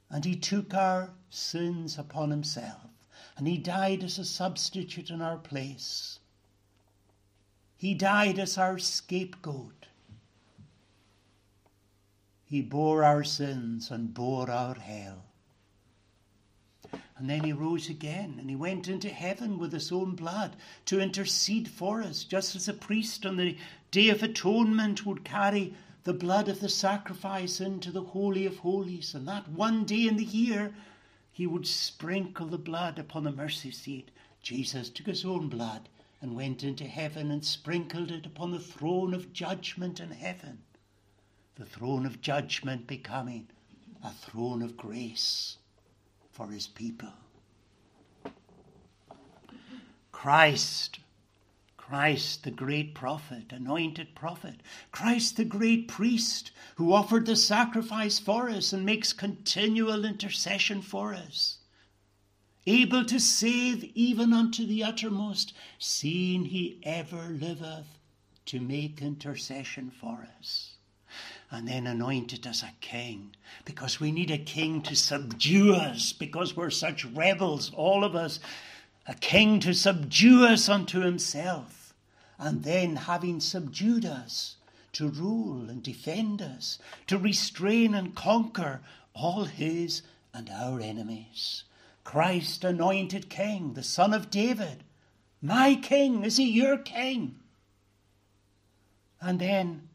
and 0.09 0.25
he 0.25 0.35
took 0.35 0.73
our 0.73 1.11
sins 1.29 1.97
upon 1.97 2.29
himself 2.29 2.89
and 3.37 3.47
he 3.47 3.57
died 3.57 4.03
as 4.03 4.19
a 4.19 4.25
substitute 4.25 5.09
in 5.09 5.21
our 5.21 5.37
place. 5.37 6.19
He 7.77 7.93
died 7.93 8.37
as 8.37 8.57
our 8.57 8.77
scapegoat. 8.77 9.87
He 12.43 12.61
bore 12.61 13.03
our 13.03 13.23
sins 13.23 13.89
and 13.89 14.13
bore 14.13 14.51
our 14.51 14.75
hell. 14.75 15.28
And 17.19 17.29
then 17.29 17.43
he 17.43 17.51
rose 17.51 17.89
again 17.89 18.37
and 18.39 18.49
he 18.49 18.55
went 18.55 18.87
into 18.87 19.09
heaven 19.09 19.57
with 19.57 19.73
his 19.73 19.91
own 19.91 20.15
blood 20.15 20.55
to 20.85 21.01
intercede 21.01 21.67
for 21.67 22.01
us, 22.01 22.23
just 22.23 22.55
as 22.55 22.69
a 22.69 22.73
priest 22.73 23.25
on 23.25 23.35
the 23.35 23.57
Day 23.91 24.07
of 24.07 24.23
Atonement 24.23 25.05
would 25.05 25.25
carry 25.25 25.73
the 26.05 26.13
blood 26.13 26.47
of 26.47 26.61
the 26.61 26.69
sacrifice 26.69 27.59
into 27.59 27.91
the 27.91 28.03
Holy 28.03 28.45
of 28.45 28.59
Holies. 28.59 29.13
And 29.13 29.27
that 29.27 29.49
one 29.49 29.83
day 29.83 30.07
in 30.07 30.15
the 30.15 30.23
year, 30.23 30.73
he 31.29 31.45
would 31.45 31.67
sprinkle 31.67 32.47
the 32.47 32.57
blood 32.57 32.97
upon 32.97 33.25
the 33.25 33.33
mercy 33.33 33.71
seat. 33.71 34.11
Jesus 34.41 34.89
took 34.89 35.07
his 35.07 35.25
own 35.25 35.49
blood 35.49 35.89
and 36.21 36.37
went 36.37 36.63
into 36.63 36.85
heaven 36.85 37.31
and 37.31 37.43
sprinkled 37.43 38.11
it 38.11 38.25
upon 38.25 38.51
the 38.51 38.59
throne 38.59 39.13
of 39.13 39.33
judgment 39.33 39.99
in 39.99 40.11
heaven. 40.11 40.63
The 41.55 41.65
throne 41.65 42.05
of 42.05 42.21
judgment 42.21 42.87
becoming 42.87 43.49
a 44.01 44.11
throne 44.13 44.61
of 44.61 44.77
grace 44.77 45.57
for 46.39 46.53
his 46.53 46.67
people. 46.67 47.11
Christ, 50.13 50.99
Christ 51.75 52.45
the 52.45 52.51
great 52.51 52.95
prophet, 52.95 53.51
anointed 53.51 54.15
prophet, 54.15 54.61
Christ 54.93 55.35
the 55.35 55.43
great 55.43 55.89
priest 55.89 56.51
who 56.77 56.93
offered 56.93 57.25
the 57.25 57.35
sacrifice 57.35 58.19
for 58.19 58.49
us 58.49 58.71
and 58.71 58.85
makes 58.85 59.11
continual 59.11 60.05
intercession 60.05 60.81
for 60.81 61.13
us. 61.13 61.57
Able 62.65 63.03
to 63.03 63.19
save 63.19 63.83
even 63.93 64.31
unto 64.31 64.65
the 64.65 64.81
uttermost, 64.81 65.51
seeing 65.77 66.45
he 66.45 66.79
ever 66.83 67.27
liveth 67.27 67.99
to 68.45 68.61
make 68.61 69.01
intercession 69.01 69.91
for 69.91 70.25
us 70.39 70.77
and 71.51 71.67
then 71.67 71.87
anointed 71.87 72.45
as 72.45 72.61
a 72.61 72.73
king 72.79 73.35
because 73.65 73.99
we 73.99 74.11
need 74.11 74.29
a 74.29 74.37
king 74.37 74.81
to 74.83 74.95
subdue 74.95 75.73
us 75.73 76.13
because 76.13 76.55
we're 76.55 76.69
such 76.69 77.05
rebels, 77.05 77.71
all 77.75 78.03
of 78.03 78.15
us. 78.15 78.39
A 79.07 79.15
king 79.15 79.59
to 79.61 79.73
subdue 79.73 80.45
us 80.45 80.69
unto 80.69 80.99
himself, 80.99 81.95
and 82.37 82.63
then, 82.63 82.95
having 82.95 83.39
subdued 83.39 84.05
us, 84.05 84.57
to 84.93 85.07
rule 85.07 85.69
and 85.69 85.81
defend 85.81 86.41
us, 86.41 86.77
to 87.07 87.17
restrain 87.17 87.93
and 87.93 88.15
conquer 88.15 88.81
all 89.13 89.45
his 89.45 90.03
and 90.33 90.49
our 90.49 90.79
enemies. 90.79 91.63
Christ, 92.03 92.63
anointed 92.63 93.29
King, 93.29 93.73
the 93.73 93.83
Son 93.83 94.13
of 94.13 94.29
David, 94.29 94.83
my 95.41 95.75
King, 95.75 96.23
is 96.23 96.37
he 96.37 96.49
your 96.49 96.77
King? 96.77 97.39
And 99.21 99.39
then 99.39 99.88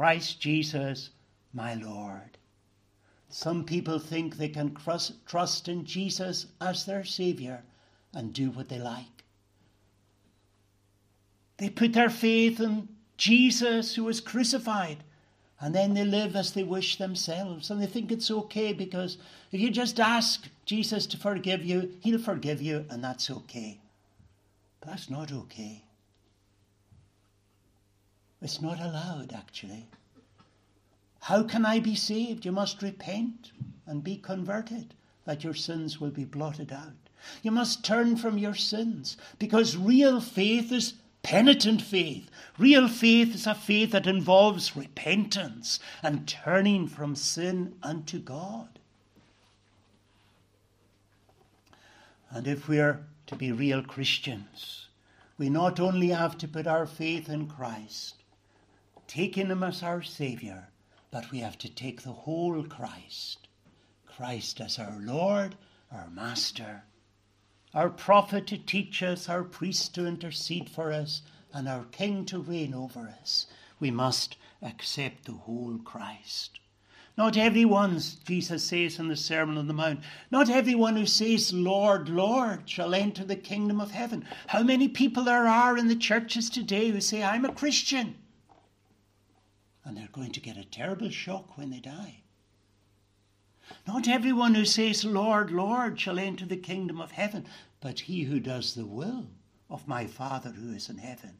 Christ 0.00 0.40
Jesus, 0.40 1.10
my 1.52 1.74
Lord. 1.74 2.38
Some 3.28 3.64
people 3.66 3.98
think 3.98 4.38
they 4.38 4.48
can 4.48 4.74
trust 5.26 5.68
in 5.68 5.84
Jesus 5.84 6.46
as 6.58 6.86
their 6.86 7.04
Saviour 7.04 7.64
and 8.14 8.32
do 8.32 8.50
what 8.50 8.70
they 8.70 8.78
like. 8.78 9.24
They 11.58 11.68
put 11.68 11.92
their 11.92 12.08
faith 12.08 12.60
in 12.60 12.88
Jesus 13.18 13.94
who 13.94 14.04
was 14.04 14.22
crucified 14.22 15.04
and 15.60 15.74
then 15.74 15.92
they 15.92 16.06
live 16.06 16.34
as 16.34 16.54
they 16.54 16.62
wish 16.62 16.96
themselves 16.96 17.68
and 17.70 17.82
they 17.82 17.86
think 17.86 18.10
it's 18.10 18.30
okay 18.30 18.72
because 18.72 19.18
if 19.52 19.60
you 19.60 19.68
just 19.70 20.00
ask 20.00 20.48
Jesus 20.64 21.04
to 21.08 21.18
forgive 21.18 21.62
you, 21.62 21.92
he'll 22.00 22.18
forgive 22.18 22.62
you 22.62 22.86
and 22.88 23.04
that's 23.04 23.30
okay. 23.30 23.78
But 24.80 24.92
that's 24.92 25.10
not 25.10 25.30
okay. 25.30 25.84
It's 28.42 28.62
not 28.62 28.80
allowed, 28.80 29.32
actually. 29.34 29.86
How 31.20 31.42
can 31.42 31.66
I 31.66 31.80
be 31.80 31.94
saved? 31.94 32.44
You 32.44 32.52
must 32.52 32.82
repent 32.82 33.52
and 33.86 34.02
be 34.02 34.16
converted, 34.16 34.94
that 35.24 35.44
your 35.44 35.54
sins 35.54 36.00
will 36.00 36.10
be 36.10 36.24
blotted 36.24 36.72
out. 36.72 37.10
You 37.42 37.50
must 37.50 37.84
turn 37.84 38.16
from 38.16 38.38
your 38.38 38.54
sins, 38.54 39.18
because 39.38 39.76
real 39.76 40.20
faith 40.20 40.72
is 40.72 40.94
penitent 41.22 41.82
faith. 41.82 42.30
Real 42.56 42.88
faith 42.88 43.34
is 43.34 43.46
a 43.46 43.54
faith 43.54 43.92
that 43.92 44.06
involves 44.06 44.74
repentance 44.74 45.78
and 46.02 46.26
turning 46.26 46.88
from 46.88 47.14
sin 47.14 47.74
unto 47.82 48.18
God. 48.18 48.78
And 52.30 52.46
if 52.46 52.68
we 52.68 52.80
are 52.80 53.00
to 53.26 53.36
be 53.36 53.52
real 53.52 53.82
Christians, 53.82 54.88
we 55.36 55.50
not 55.50 55.78
only 55.78 56.08
have 56.08 56.38
to 56.38 56.48
put 56.48 56.66
our 56.66 56.86
faith 56.86 57.28
in 57.28 57.46
Christ, 57.48 58.19
taking 59.10 59.48
him 59.48 59.64
as 59.64 59.82
our 59.82 60.02
Saviour, 60.02 60.68
but 61.10 61.32
we 61.32 61.40
have 61.40 61.58
to 61.58 61.68
take 61.68 62.02
the 62.02 62.12
whole 62.12 62.62
Christ. 62.62 63.48
Christ 64.06 64.60
as 64.60 64.78
our 64.78 65.00
Lord, 65.00 65.56
our 65.90 66.08
Master, 66.10 66.84
our 67.74 67.90
prophet 67.90 68.46
to 68.46 68.56
teach 68.56 69.02
us, 69.02 69.28
our 69.28 69.42
priest 69.42 69.96
to 69.96 70.06
intercede 70.06 70.70
for 70.70 70.92
us, 70.92 71.22
and 71.52 71.68
our 71.68 71.86
King 71.86 72.24
to 72.26 72.38
reign 72.38 72.72
over 72.72 73.12
us. 73.20 73.46
We 73.80 73.90
must 73.90 74.36
accept 74.62 75.24
the 75.24 75.32
whole 75.32 75.78
Christ. 75.78 76.60
Not 77.18 77.36
everyone, 77.36 78.00
Jesus 78.24 78.62
says 78.62 79.00
in 79.00 79.08
the 79.08 79.16
Sermon 79.16 79.58
on 79.58 79.66
the 79.66 79.74
Mount, 79.74 80.04
not 80.30 80.48
everyone 80.48 80.94
who 80.94 81.06
says, 81.06 81.52
Lord, 81.52 82.08
Lord, 82.08 82.70
shall 82.70 82.94
enter 82.94 83.24
the 83.24 83.34
kingdom 83.34 83.80
of 83.80 83.90
heaven. 83.90 84.24
How 84.46 84.62
many 84.62 84.86
people 84.86 85.24
there 85.24 85.48
are 85.48 85.76
in 85.76 85.88
the 85.88 85.96
churches 85.96 86.48
today 86.48 86.90
who 86.90 87.00
say, 87.00 87.24
I'm 87.24 87.44
a 87.44 87.52
Christian? 87.52 88.14
And 89.90 89.98
they're 89.98 90.08
going 90.12 90.30
to 90.30 90.38
get 90.38 90.56
a 90.56 90.62
terrible 90.62 91.10
shock 91.10 91.58
when 91.58 91.70
they 91.70 91.80
die. 91.80 92.22
Not 93.88 94.06
everyone 94.06 94.54
who 94.54 94.64
says, 94.64 95.04
Lord, 95.04 95.50
Lord, 95.50 95.98
shall 95.98 96.20
enter 96.20 96.46
the 96.46 96.56
kingdom 96.56 97.00
of 97.00 97.10
heaven, 97.10 97.44
but 97.80 97.98
he 97.98 98.22
who 98.22 98.38
does 98.38 98.76
the 98.76 98.86
will 98.86 99.26
of 99.68 99.88
my 99.88 100.06
Father 100.06 100.50
who 100.50 100.72
is 100.72 100.88
in 100.88 100.98
heaven. 100.98 101.38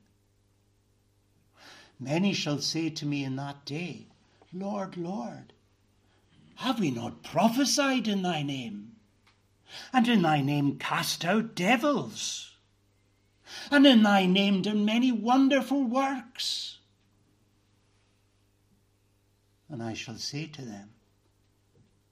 Many 2.01 2.33
shall 2.33 2.59
say 2.59 2.91
to 2.91 3.07
me 3.07 3.23
in 3.23 3.37
that 3.37 3.65
day, 3.65 4.09
Lord, 4.53 4.97
Lord, 4.97 5.53
have 6.57 6.81
we 6.81 6.91
not 6.91 7.23
prophesied 7.23 8.09
in 8.09 8.23
thy 8.23 8.43
name? 8.43 8.97
And 9.93 10.09
in 10.09 10.23
thy 10.23 10.41
name 10.41 10.77
cast 10.77 11.25
out 11.25 11.55
devils? 11.55 12.57
And 13.71 13.87
in 13.87 14.03
thy 14.03 14.27
name 14.27 14.63
done 14.63 14.85
many 14.85 15.13
wonderful 15.13 15.85
works? 15.85 16.70
And 19.71 19.83
I 19.83 19.95
shall 19.95 20.19
say 20.19 20.47
to 20.49 20.63
them, 20.63 20.91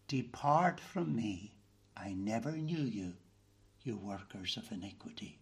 Depart 0.06 0.80
from 0.80 1.14
me, 1.14 1.52
I 1.96 2.12
never 2.12 2.52
knew 2.52 2.84
you, 2.84 3.14
you 3.82 3.96
workers 3.96 4.56
of 4.56 4.70
iniquity. 4.70 5.38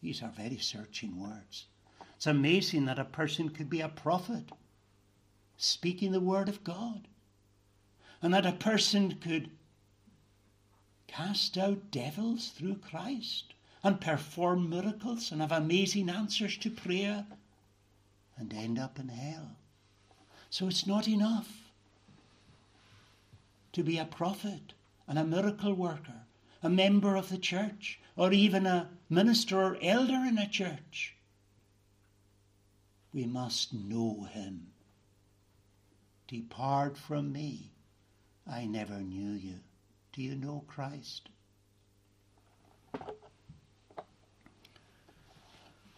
These 0.00 0.22
are 0.22 0.28
very 0.28 0.58
searching 0.58 1.18
words. 1.18 1.66
It's 2.14 2.26
amazing 2.26 2.84
that 2.84 2.98
a 2.98 3.04
person 3.04 3.48
could 3.48 3.70
be 3.70 3.80
a 3.80 3.88
prophet 3.88 4.50
speaking 5.56 6.12
the 6.12 6.20
word 6.20 6.48
of 6.48 6.62
God. 6.62 7.08
And 8.20 8.32
that 8.34 8.46
a 8.46 8.52
person 8.52 9.14
could 9.16 9.50
cast 11.06 11.56
out 11.56 11.90
devils 11.90 12.50
through 12.50 12.76
Christ 12.76 13.54
and 13.82 14.00
perform 14.00 14.68
miracles 14.68 15.30
and 15.30 15.40
have 15.40 15.52
amazing 15.52 16.08
answers 16.08 16.56
to 16.58 16.70
prayer 16.70 17.26
and 18.36 18.52
end 18.52 18.78
up 18.78 18.98
in 18.98 19.08
hell. 19.08 19.56
So 20.54 20.68
it's 20.68 20.86
not 20.86 21.08
enough 21.08 21.72
to 23.72 23.82
be 23.82 23.98
a 23.98 24.04
prophet 24.04 24.72
and 25.08 25.18
a 25.18 25.24
miracle 25.24 25.74
worker, 25.74 26.26
a 26.62 26.68
member 26.68 27.16
of 27.16 27.28
the 27.28 27.38
church, 27.38 27.98
or 28.14 28.32
even 28.32 28.64
a 28.64 28.88
minister 29.10 29.60
or 29.60 29.76
elder 29.82 30.14
in 30.24 30.38
a 30.38 30.48
church. 30.48 31.16
We 33.12 33.26
must 33.26 33.74
know 33.74 34.28
him. 34.30 34.68
Depart 36.28 36.96
from 36.96 37.32
me. 37.32 37.72
I 38.48 38.64
never 38.64 39.00
knew 39.00 39.32
you. 39.32 39.58
Do 40.12 40.22
you 40.22 40.36
know 40.36 40.62
Christ? 40.68 41.30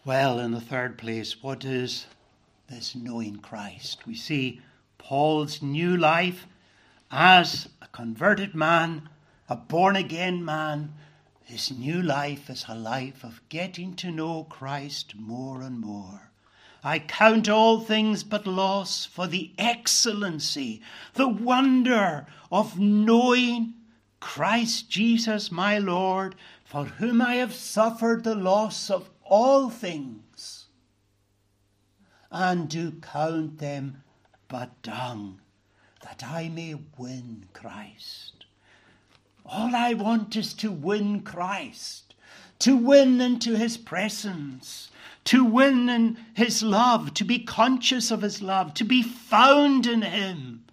Well, 0.03 0.39
in 0.39 0.49
the 0.49 0.59
third 0.59 0.97
place, 0.97 1.43
what 1.43 1.63
is 1.63 2.07
this 2.69 2.95
knowing 2.95 3.37
Christ? 3.37 4.05
We 4.05 4.15
see 4.15 4.61
Paul's 4.97 5.61
new 5.61 5.95
life 5.95 6.47
as 7.09 7.69
a 7.81 7.87
converted 7.87 8.53
man, 8.53 9.09
a 9.49 9.55
born 9.55 9.95
again 9.95 10.43
man. 10.43 10.93
His 11.43 11.71
new 11.71 12.01
life 12.01 12.49
is 12.49 12.65
a 12.67 12.75
life 12.75 13.23
of 13.23 13.41
getting 13.49 13.95
to 13.95 14.11
know 14.11 14.43
Christ 14.43 15.15
more 15.15 15.61
and 15.61 15.79
more. 15.79 16.31
I 16.83 16.99
count 16.99 17.49
all 17.49 17.79
things 17.79 18.23
but 18.23 18.45
loss 18.45 19.05
for 19.05 19.27
the 19.27 19.51
excellency, 19.57 20.81
the 21.13 21.27
wonder 21.27 22.27
of 22.51 22.79
knowing 22.79 23.73
Christ 24.19 24.89
Jesus 24.89 25.51
my 25.51 25.77
Lord, 25.77 26.35
for 26.63 26.85
whom 26.85 27.21
I 27.21 27.35
have 27.35 27.53
suffered 27.53 28.23
the 28.23 28.35
loss 28.35 28.89
of 28.89 29.09
all 29.23 29.69
things, 29.69 30.66
and 32.31 32.69
do 32.69 32.91
count 32.91 33.59
them 33.59 34.03
but 34.47 34.81
dung, 34.81 35.39
that 36.01 36.23
I 36.23 36.49
may 36.49 36.75
win 36.97 37.45
Christ. 37.53 38.45
All 39.45 39.75
I 39.75 39.93
want 39.93 40.35
is 40.35 40.53
to 40.55 40.71
win 40.71 41.21
Christ, 41.21 42.15
to 42.59 42.75
win 42.75 43.21
into 43.21 43.55
his 43.55 43.77
presence, 43.77 44.89
to 45.25 45.43
win 45.43 45.89
in 45.89 46.17
his 46.33 46.63
love, 46.63 47.13
to 47.15 47.23
be 47.23 47.39
conscious 47.39 48.11
of 48.11 48.21
his 48.21 48.41
love, 48.41 48.73
to 48.75 48.83
be 48.83 49.01
found 49.01 49.85
in 49.85 50.01
him, 50.01 50.65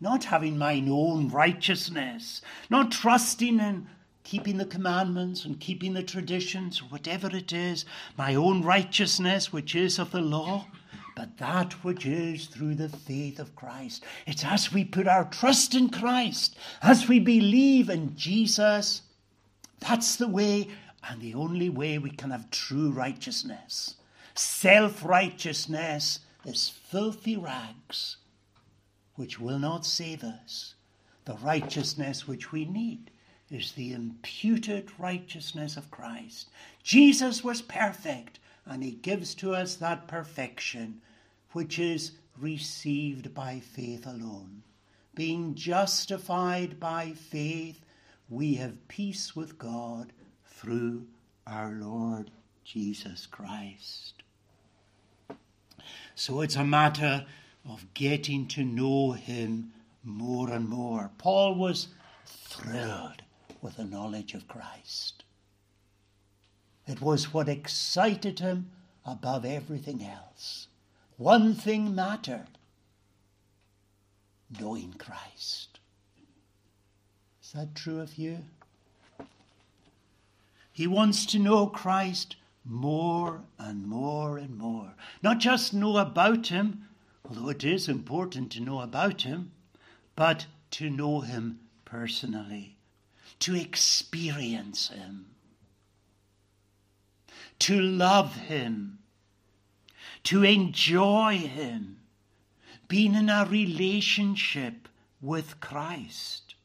not 0.00 0.24
having 0.24 0.58
mine 0.58 0.88
own 0.88 1.28
righteousness, 1.28 2.42
not 2.68 2.90
trusting 2.90 3.60
in 3.60 3.86
keeping 4.24 4.56
the 4.56 4.64
commandments 4.64 5.44
and 5.44 5.60
keeping 5.60 5.94
the 5.94 6.02
traditions, 6.02 6.82
whatever 6.82 7.34
it 7.36 7.52
is, 7.52 7.84
my 8.16 8.34
own 8.34 8.62
righteousness, 8.62 9.52
which 9.52 9.74
is 9.74 9.98
of 9.98 10.10
the 10.10 10.20
law, 10.20 10.66
but 11.14 11.38
that 11.38 11.72
which 11.84 12.06
is 12.06 12.46
through 12.46 12.74
the 12.74 12.88
faith 12.88 13.38
of 13.38 13.54
Christ. 13.54 14.04
It's 14.26 14.44
as 14.44 14.72
we 14.72 14.84
put 14.84 15.06
our 15.06 15.24
trust 15.24 15.74
in 15.74 15.88
Christ, 15.90 16.56
as 16.82 17.08
we 17.08 17.20
believe 17.20 17.90
in 17.90 18.16
Jesus, 18.16 19.02
that's 19.80 20.16
the 20.16 20.28
way 20.28 20.68
and 21.08 21.20
the 21.20 21.34
only 21.34 21.68
way 21.68 21.98
we 21.98 22.10
can 22.10 22.30
have 22.30 22.50
true 22.50 22.90
righteousness. 22.90 23.96
Self 24.34 25.04
righteousness 25.04 26.20
is 26.44 26.68
filthy 26.68 27.36
rags 27.36 28.16
which 29.14 29.38
will 29.38 29.58
not 29.58 29.84
save 29.84 30.24
us. 30.24 30.74
The 31.24 31.34
righteousness 31.34 32.26
which 32.26 32.50
we 32.50 32.64
need 32.64 33.10
is 33.50 33.72
the 33.72 33.92
imputed 33.92 34.90
righteousness 34.98 35.76
of 35.76 35.90
Christ. 35.90 36.48
Jesus 36.82 37.44
was 37.44 37.60
perfect, 37.60 38.38
and 38.66 38.82
he 38.82 38.92
gives 38.92 39.34
to 39.36 39.54
us 39.54 39.76
that 39.76 40.08
perfection 40.08 41.00
which 41.52 41.78
is 41.78 42.12
received 42.38 43.34
by 43.34 43.60
faith 43.60 44.06
alone. 44.06 44.62
Being 45.14 45.54
justified 45.54 46.80
by 46.80 47.12
faith, 47.12 47.84
we 48.28 48.54
have 48.54 48.88
peace 48.88 49.36
with 49.36 49.58
God 49.58 50.12
through 50.46 51.06
our 51.46 51.72
Lord 51.72 52.30
Jesus 52.64 53.26
Christ. 53.26 54.22
So 56.14 56.40
it's 56.40 56.56
a 56.56 56.64
matter 56.64 57.26
of 57.68 57.92
getting 57.94 58.46
to 58.48 58.64
know 58.64 59.12
him 59.12 59.72
more 60.04 60.50
and 60.50 60.68
more. 60.68 61.10
Paul 61.18 61.54
was 61.54 61.88
thrilled 62.26 63.22
with 63.60 63.76
the 63.76 63.84
knowledge 63.84 64.34
of 64.34 64.48
Christ. 64.48 65.21
It 66.92 67.00
was 67.00 67.32
what 67.32 67.48
excited 67.48 68.40
him 68.40 68.70
above 69.06 69.46
everything 69.46 70.04
else. 70.04 70.68
One 71.16 71.54
thing 71.54 71.94
mattered 71.94 72.58
knowing 74.60 74.92
Christ. 74.98 75.80
Is 77.42 77.52
that 77.52 77.74
true 77.74 77.98
of 77.98 78.18
you? 78.18 78.40
He 80.70 80.86
wants 80.86 81.24
to 81.26 81.38
know 81.38 81.66
Christ 81.66 82.36
more 82.62 83.40
and 83.58 83.86
more 83.88 84.36
and 84.36 84.58
more. 84.58 84.92
Not 85.22 85.38
just 85.38 85.72
know 85.72 85.96
about 85.96 86.48
him, 86.48 86.88
although 87.26 87.48
it 87.48 87.64
is 87.64 87.88
important 87.88 88.52
to 88.52 88.60
know 88.60 88.82
about 88.82 89.22
him, 89.22 89.52
but 90.14 90.44
to 90.72 90.90
know 90.90 91.20
him 91.20 91.60
personally, 91.86 92.76
to 93.38 93.56
experience 93.56 94.88
him, 94.88 95.31
to 97.62 97.80
love 97.80 98.34
him, 98.34 98.98
to 100.24 100.42
enjoy 100.42 101.36
him, 101.36 101.96
being 102.88 103.14
in 103.14 103.28
a 103.28 103.46
relationship 103.48 104.88
with 105.20 105.60
Christ. 105.60 106.56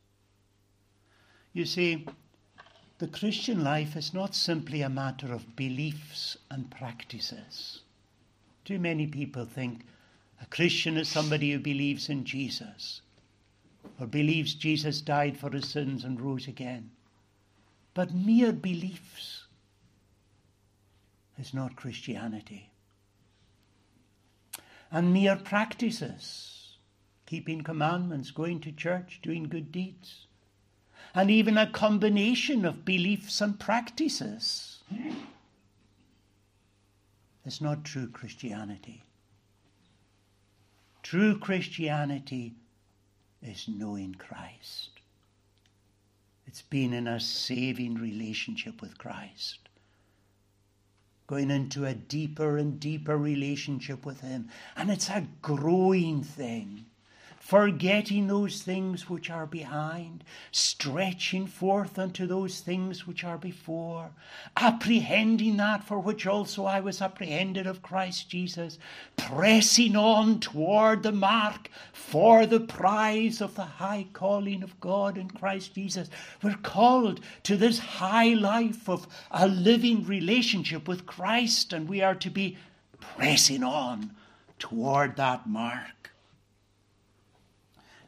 You 1.54 1.66
see, 1.66 2.08
the 2.98 3.08
Christian 3.08 3.64
life 3.64 3.96
is 3.96 4.12
not 4.12 4.34
simply 4.34 4.82
a 4.82 4.90
matter 4.90 5.32
of 5.32 5.56
beliefs 5.56 6.36
and 6.50 6.72
practices. 6.72 7.82
Too 8.66 8.80
many 8.80 9.06
people 9.06 9.46
think 9.46 9.86
a 10.42 10.48
Christian 10.48 10.98
is 10.98 11.08
somebody 11.08 11.52
who 11.52 11.60
believes 11.60 12.10
in 12.10 12.26
Jesus 12.26 13.02
or 14.00 14.08
believes 14.08 14.56
Jesus 14.56 15.02
died 15.02 15.38
for 15.38 15.52
his 15.52 15.70
sins 15.70 16.04
and 16.04 16.20
rose 16.20 16.48
again. 16.48 16.90
But 17.94 18.16
mere 18.16 18.52
beliefs 18.52 19.37
is 21.38 21.54
not 21.54 21.76
Christianity. 21.76 22.72
And 24.92 25.14
mere 25.14 25.36
practices, 25.36 26.78
keeping 27.26 27.62
commandments, 27.62 28.32
going 28.32 28.60
to 28.62 28.72
church, 28.72 29.20
doing 29.22 29.44
good 29.44 29.72
deeds, 29.72 30.28
and 31.14 31.30
even 31.30 31.58
a 31.58 31.70
combination 31.70 32.66
of 32.66 32.86
beliefs 32.86 33.42
and 33.42 33.60
practices. 33.60 34.84
is 37.46 37.62
not 37.62 37.86
true 37.86 38.08
Christianity. 38.08 39.04
True 41.02 41.40
Christianity 41.40 42.56
is 43.42 43.68
knowing 43.68 44.14
Christ. 44.16 44.90
It's 46.46 46.62
being 46.62 46.94
in 46.94 47.08
a 47.08 47.20
saving 47.20 47.96
relationship 47.96 48.82
with 48.82 48.98
Christ. 48.98 49.67
Going 51.28 51.52
into 51.52 51.86
a 51.86 51.94
deeper 51.94 52.58
and 52.58 52.80
deeper 52.80 53.18
relationship 53.18 54.06
with 54.06 54.22
Him. 54.22 54.50
And 54.76 54.90
it's 54.90 55.10
a 55.10 55.28
growing 55.42 56.24
thing 56.24 56.87
forgetting 57.48 58.28
those 58.28 58.62
things 58.62 59.10
which 59.10 59.30
are 59.30 59.46
behind, 59.46 60.22
stretching 60.52 61.48
forth 61.48 61.98
unto 61.98 62.28
those 62.28 62.60
things 62.60 63.08
which 63.08 63.24
are 63.24 63.38
before, 63.38 64.12
apprehending 64.58 65.56
that 65.56 65.82
for 65.82 65.98
which 65.98 66.28
also 66.28 66.66
I 66.66 66.82
was 66.82 67.02
apprehended 67.02 67.66
of 67.66 67.82
Christ 67.82 68.30
Jesus, 68.30 68.78
pressing 69.16 69.96
on 69.96 70.42
toward 70.42 71.04
the 71.04 71.14
mark 71.14 71.70
for 71.94 72.46
the 72.46 72.60
prize 72.60 73.40
of 73.40 73.56
the 73.56 73.64
high 73.64 74.08
calling 74.12 74.62
of 74.62 74.78
God 74.82 75.18
in 75.18 75.30
Christ 75.30 75.74
Jesus. 75.74 76.10
We're 76.44 76.56
called 76.56 77.22
to 77.44 77.56
this 77.56 77.80
high 77.80 78.34
life 78.34 78.90
of 78.90 79.08
a 79.32 79.48
living 79.48 80.04
relationship 80.04 80.86
with 80.86 81.06
Christ, 81.06 81.72
and 81.72 81.88
we 81.88 82.02
are 82.02 82.16
to 82.16 82.30
be 82.30 82.58
pressing 83.00 83.64
on 83.64 84.12
toward 84.60 85.16
that 85.16 85.48
mark 85.48 85.97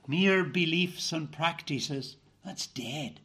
mere 0.09 0.43
beliefs 0.43 1.11
and 1.11 1.31
practices, 1.31 2.15
that's 2.43 2.65
dead. 2.65 3.19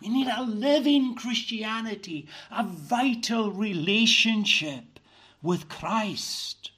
We 0.00 0.08
need 0.08 0.28
a 0.28 0.42
living 0.42 1.16
Christianity, 1.16 2.28
a 2.52 2.62
vital 2.62 3.50
relationship 3.50 5.00
with 5.42 5.68
Christ. 5.68 6.70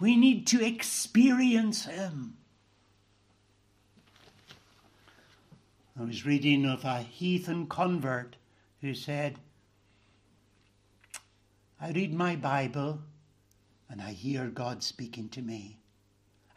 We 0.00 0.16
need 0.16 0.48
to 0.48 0.64
experience 0.64 1.84
Him. 1.84 2.36
I 5.98 6.02
was 6.02 6.26
reading 6.26 6.64
of 6.64 6.84
a 6.84 6.98
heathen 6.98 7.68
convert 7.68 8.34
who 8.80 8.92
said, 8.92 9.38
I 11.80 11.92
read 11.92 12.12
my 12.12 12.34
Bible 12.34 12.98
and 13.88 14.02
I 14.02 14.10
hear 14.10 14.48
God 14.48 14.82
speaking 14.82 15.28
to 15.28 15.42
me. 15.42 15.78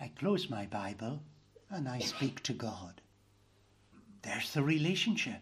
I 0.02 0.08
close 0.18 0.50
my 0.50 0.66
Bible 0.66 1.22
and 1.70 1.88
I 1.88 2.00
speak 2.00 2.44
to 2.44 2.54
God. 2.54 3.02
There's 4.22 4.54
the 4.54 4.64
relationship. 4.64 5.42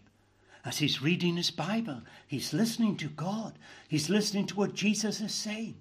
As 0.63 0.79
he's 0.79 1.01
reading 1.01 1.37
his 1.37 1.51
Bible, 1.51 2.01
he's 2.27 2.53
listening 2.53 2.97
to 2.97 3.07
God. 3.07 3.59
He's 3.87 4.09
listening 4.09 4.47
to 4.47 4.55
what 4.55 4.73
Jesus 4.73 5.21
is 5.21 5.33
saying. 5.33 5.75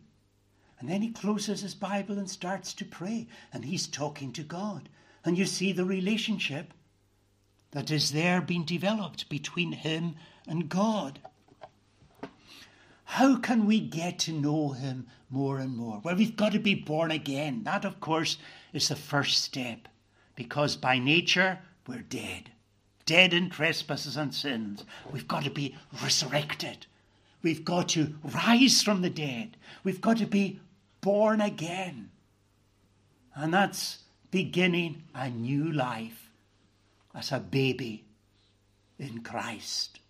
And 0.79 0.89
then 0.89 1.01
he 1.01 1.11
closes 1.11 1.63
his 1.63 1.75
Bible 1.75 2.19
and 2.19 2.29
starts 2.29 2.75
to 2.75 2.85
pray, 2.85 3.27
and 3.53 3.65
he's 3.65 3.87
talking 3.87 4.33
to 4.33 4.43
God. 4.43 4.89
And 5.25 5.39
you 5.39 5.47
see 5.47 5.73
the 5.73 5.87
relationship 5.87 6.75
that 7.71 7.91
is 7.91 8.13
there 8.13 8.43
being 8.43 8.65
developed 8.65 9.29
between 9.29 9.73
him 9.73 10.17
and 10.47 10.69
God. 10.69 11.19
How 13.05 13.37
can 13.37 13.67
we 13.67 13.81
get 13.81 14.19
to 14.21 14.33
know 14.33 14.71
him 14.71 15.07
more 15.31 15.59
and 15.59 15.77
more? 15.77 16.01
Well, 16.05 16.17
we've 16.17 16.37
got 16.37 16.53
to 16.53 16.59
be 16.59 16.75
born 16.75 17.11
again. 17.11 17.63
That, 17.65 17.85
of 17.85 18.01
course, 18.01 18.39
is 18.73 18.89
the 18.89 18.97
first 18.97 19.43
step, 19.43 19.89
because 20.35 20.77
by 20.77 20.99
nature, 20.99 21.59
we're 21.87 22.03
dead 22.03 22.51
dead 23.07 23.35
in 23.35 23.51
trespasses 23.51 24.17
and 24.17 24.35
sins. 24.35 24.85
We've 25.11 25.29
got 25.29 25.45
to 25.45 25.51
be 25.51 25.77
resurrected. 26.03 26.87
We've 27.43 27.65
got 27.65 27.91
to 27.91 28.15
rise 28.23 28.83
from 28.83 29.03
the 29.03 29.11
dead. 29.11 29.57
We've 29.83 30.01
got 30.01 30.19
to 30.19 30.27
be 30.27 30.61
born 31.01 31.41
again. 31.41 32.11
And 33.35 33.53
that's 33.53 33.99
beginning 34.31 35.03
a 35.15 35.29
new 35.29 35.71
life 35.71 36.31
as 37.15 37.33
a 37.33 37.41
baby 37.41 38.05
in 38.99 39.23
Christ. 39.23 40.01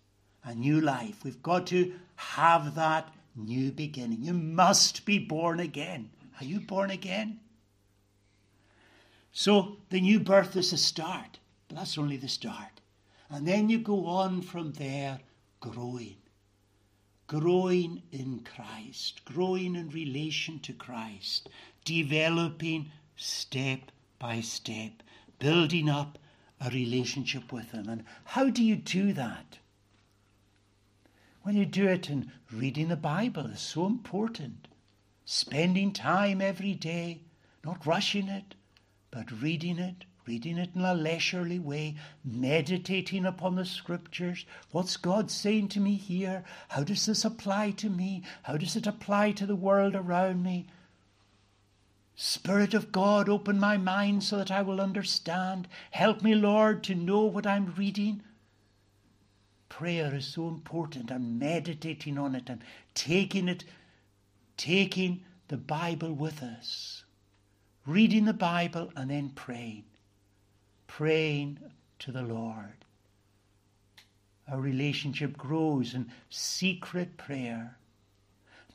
A 0.43 0.53
new 0.53 0.79
life. 0.79 1.23
We've 1.23 1.41
got 1.43 1.67
to 1.67 1.93
have 2.15 2.75
that 2.75 3.13
new 3.35 3.71
beginning. 3.71 4.23
You 4.23 4.33
must 4.33 5.05
be 5.05 5.19
born 5.19 5.59
again. 5.59 6.11
Are 6.39 6.45
you 6.45 6.59
born 6.59 6.91
again? 6.91 7.39
So 9.37 9.79
the 9.89 9.99
new 9.99 10.21
birth 10.21 10.55
is 10.55 10.71
a 10.71 10.77
start, 10.77 11.39
but 11.67 11.75
that's 11.75 11.97
only 11.97 12.15
the 12.15 12.29
start. 12.29 12.79
And 13.29 13.45
then 13.45 13.69
you 13.69 13.79
go 13.79 14.05
on 14.05 14.41
from 14.41 14.71
there 14.71 15.19
growing. 15.59 16.15
Growing 17.27 18.03
in 18.13 18.45
Christ, 18.45 19.25
growing 19.25 19.75
in 19.75 19.89
relation 19.89 20.59
to 20.59 20.71
Christ, 20.71 21.49
developing 21.83 22.93
step 23.17 23.91
by 24.19 24.39
step, 24.39 25.03
building 25.37 25.89
up 25.89 26.17
a 26.61 26.69
relationship 26.69 27.51
with 27.51 27.71
Him. 27.71 27.89
And 27.89 28.05
how 28.23 28.49
do 28.49 28.63
you 28.63 28.77
do 28.77 29.11
that? 29.11 29.59
Well, 31.43 31.55
you 31.55 31.65
do 31.65 31.89
it 31.89 32.09
in 32.09 32.31
reading 32.49 32.87
the 32.87 32.95
Bible 32.95 33.47
is 33.47 33.59
so 33.59 33.85
important. 33.85 34.69
Spending 35.25 35.91
time 35.91 36.39
every 36.39 36.73
day, 36.73 37.19
not 37.65 37.85
rushing 37.85 38.29
it, 38.29 38.55
but 39.15 39.31
reading 39.41 39.79
it, 39.79 40.03
reading 40.27 40.57
it 40.57 40.71
in 40.75 40.81
a 40.81 40.93
leisurely 40.93 41.57
way, 41.57 41.95
meditating 42.25 43.25
upon 43.25 43.55
the 43.55 43.63
scriptures. 43.63 44.45
What's 44.71 44.97
God 44.97 45.31
saying 45.31 45.69
to 45.69 45.79
me 45.79 45.95
here? 45.95 46.43
How 46.67 46.83
does 46.83 47.05
this 47.05 47.23
apply 47.23 47.71
to 47.71 47.89
me? 47.89 48.23
How 48.43 48.57
does 48.57 48.75
it 48.75 48.85
apply 48.85 49.31
to 49.31 49.45
the 49.45 49.55
world 49.55 49.95
around 49.95 50.43
me? 50.43 50.67
Spirit 52.17 52.73
of 52.73 52.91
God, 52.91 53.29
open 53.29 53.57
my 53.57 53.77
mind 53.77 54.21
so 54.25 54.37
that 54.37 54.51
I 54.51 54.61
will 54.61 54.81
understand. 54.81 55.69
Help 55.91 56.21
me, 56.21 56.35
Lord, 56.35 56.83
to 56.83 56.93
know 56.93 57.21
what 57.21 57.47
I'm 57.47 57.73
reading. 57.77 58.21
Prayer 59.69 60.13
is 60.13 60.27
so 60.27 60.49
important 60.49 61.09
and 61.09 61.39
meditating 61.39 62.17
on 62.17 62.35
it 62.35 62.49
and 62.49 62.61
taking 62.93 63.47
it, 63.47 63.63
taking 64.57 65.23
the 65.47 65.57
Bible 65.57 66.11
with 66.11 66.43
us. 66.43 67.04
Reading 67.85 68.25
the 68.25 68.33
Bible 68.33 68.91
and 68.95 69.09
then 69.11 69.29
praying 69.29 69.83
praying 70.95 71.59
to 71.99 72.09
the 72.09 72.21
Lord. 72.21 72.85
Our 74.49 74.61
relationship 74.61 75.37
grows 75.37 75.93
in 75.93 76.09
secret 76.29 77.17
prayer, 77.17 77.77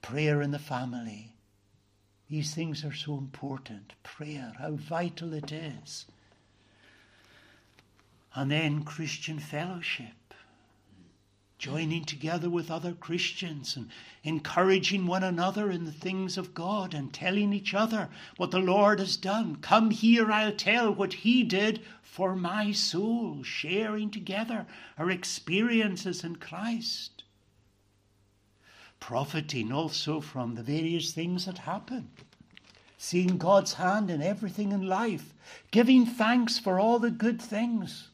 prayer 0.02 0.42
in 0.42 0.50
the 0.50 0.58
family. 0.58 1.32
These 2.28 2.54
things 2.54 2.84
are 2.84 2.92
so 2.92 3.16
important. 3.16 3.94
Prayer, 4.02 4.52
how 4.58 4.72
vital 4.72 5.32
it 5.32 5.50
is. 5.50 6.04
And 8.34 8.50
then 8.50 8.84
Christian 8.84 9.38
fellowship 9.38 10.12
joining 11.60 12.02
together 12.06 12.48
with 12.48 12.70
other 12.70 12.94
Christians 12.94 13.76
and 13.76 13.90
encouraging 14.24 15.06
one 15.06 15.22
another 15.22 15.70
in 15.70 15.84
the 15.84 15.92
things 15.92 16.38
of 16.38 16.54
God 16.54 16.94
and 16.94 17.12
telling 17.12 17.52
each 17.52 17.74
other 17.74 18.08
what 18.38 18.50
the 18.50 18.58
Lord 18.58 18.98
has 18.98 19.18
done. 19.18 19.56
Come 19.56 19.90
here, 19.90 20.32
I'll 20.32 20.52
tell 20.52 20.90
what 20.92 21.12
He 21.12 21.44
did 21.44 21.82
for 22.02 22.34
my 22.34 22.72
soul, 22.72 23.42
sharing 23.42 24.10
together 24.10 24.66
our 24.96 25.10
experiences 25.10 26.24
in 26.24 26.36
Christ. 26.36 27.24
Profiting 28.98 29.70
also 29.70 30.22
from 30.22 30.54
the 30.54 30.62
various 30.62 31.12
things 31.12 31.44
that 31.44 31.58
happen. 31.58 32.08
Seeing 32.96 33.36
God's 33.36 33.74
hand 33.74 34.10
in 34.10 34.22
everything 34.22 34.72
in 34.72 34.86
life, 34.86 35.34
giving 35.70 36.06
thanks 36.06 36.58
for 36.58 36.80
all 36.80 36.98
the 36.98 37.10
good 37.10 37.40
things 37.40 38.09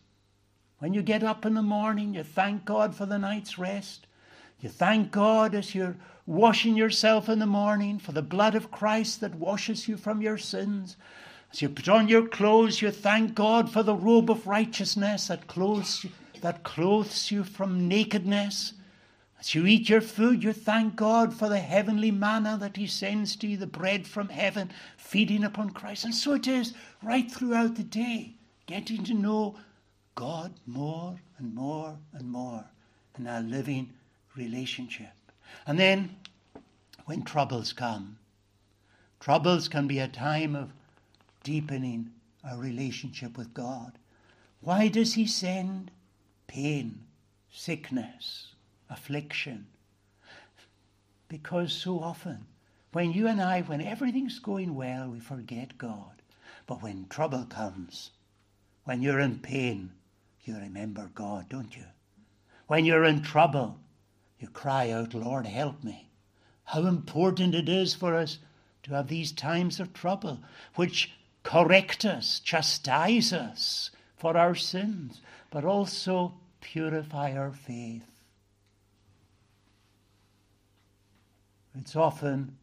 when 0.87 0.95
you 0.95 1.03
get 1.03 1.25
up 1.25 1.45
in 1.45 1.55
the 1.55 1.63
morning, 1.63 2.15
you 2.15 2.23
thank 2.23 2.65
God 2.65 2.95
for 2.95 3.07
the 3.07 3.19
night's 3.19 3.59
rest. 3.59 4.07
You 4.61 4.69
thank 4.69 5.11
God 5.11 5.53
as 5.53 5.75
you're 5.75 5.97
washing 6.27 6.77
yourself 6.77 7.29
in 7.29 7.41
the 7.41 7.45
morning 7.45 7.99
for 7.99 8.13
the 8.13 8.23
blood 8.23 8.55
of 8.55 8.71
Christ 8.71 9.21
that 9.21 9.35
washes 9.35 9.89
you 9.89 9.97
from 9.97 10.23
your 10.23 10.39
sins. 10.39 10.97
As 11.53 11.61
you 11.61 11.71
put 11.71 11.89
on 11.89 12.07
your 12.07 12.29
clothes, 12.29 12.83
you 12.83 12.93
thank 12.93 13.35
God 13.35 13.69
for 13.69 13.83
the 13.83 13.97
robe 13.97 14.31
of 14.31 14.47
righteousness 14.47 15.27
that 15.27 15.49
clothes 15.49 16.05
you, 16.05 16.11
that 16.41 16.63
clothes 16.63 17.33
you 17.33 17.43
from 17.43 17.89
nakedness. 17.89 18.75
As 19.41 19.57
you 19.57 19.67
eat 19.67 19.89
your 19.89 20.01
food, 20.01 20.45
you 20.45 20.53
thank 20.53 20.95
God 20.95 21.35
for 21.35 21.49
the 21.49 21.59
heavenly 21.59 22.13
manna 22.13 22.57
that 22.61 22.77
He 22.77 22.87
sends 22.87 23.35
to 23.35 23.49
you, 23.49 23.57
the 23.57 23.67
bread 23.67 24.07
from 24.07 24.29
heaven, 24.29 24.71
feeding 24.97 25.43
upon 25.43 25.71
Christ. 25.71 26.05
And 26.05 26.15
so 26.15 26.35
it 26.35 26.47
is 26.47 26.75
right 27.03 27.29
throughout 27.29 27.75
the 27.75 27.83
day, 27.83 28.37
getting 28.67 29.03
to 29.03 29.15
know 29.15 29.57
God 30.17 30.55
more 30.67 31.21
and 31.37 31.55
more 31.55 31.99
and 32.15 32.33
more 32.33 32.65
in 33.19 33.27
our 33.27 33.43
living 33.43 33.91
relationship. 34.35 35.13
And 35.67 35.79
then 35.79 36.17
when 37.05 37.23
troubles 37.23 37.75
come, 37.75 38.19
troubles 39.21 39.69
can 39.69 39.87
be 39.87 39.99
a 39.99 40.09
time 40.09 40.57
of 40.57 40.73
deepening 41.45 42.11
our 42.43 42.57
relationship 42.57 43.37
with 43.37 43.53
God. 43.53 43.93
Why 44.63 44.89
does 44.89 45.15
He 45.15 45.27
send 45.27 45.91
pain, 46.47 47.01
sickness, 47.53 48.55
affliction? 48.89 49.67
Because 51.29 51.73
so 51.75 52.01
often, 52.01 52.47
when 52.93 53.13
you 53.13 53.27
and 53.27 53.43
I, 53.43 53.61
when 53.61 53.83
everything's 53.83 54.39
going 54.39 54.75
well, 54.75 55.11
we 55.11 55.21
forget 55.21 55.77
God. 55.77 56.23
But 56.67 56.83
when 56.83 57.07
trouble 57.11 57.45
comes, 57.45 58.13
when 58.85 59.03
you're 59.03 59.21
in 59.21 59.41
pain, 59.41 59.91
you 60.47 60.57
remember 60.57 61.11
God, 61.15 61.49
don't 61.49 61.77
you? 61.77 61.85
When 62.67 62.85
you're 62.85 63.05
in 63.05 63.23
trouble, 63.23 63.79
you 64.39 64.49
cry 64.49 64.91
out, 64.91 65.15
Lord, 65.15 65.47
help 65.47 65.83
me. 65.83 66.09
How 66.65 66.87
important 66.87 67.55
it 67.55 67.69
is 67.69 67.95
for 67.95 68.15
us 68.15 68.39
to 68.83 68.95
have 68.95 69.09
these 69.09 69.33
times 69.33 69.81
of 69.81 69.93
trouble, 69.93 70.41
which 70.75 71.13
correct 71.43 72.05
us, 72.05 72.41
chastise 72.41 73.33
us 73.33 73.91
for 74.17 74.37
our 74.37 74.55
sins, 74.55 75.21
but 75.51 75.65
also 75.65 76.35
purify 76.61 77.37
our 77.37 77.53
faith. 77.53 78.07
It's 81.79 81.95
often 81.95 82.57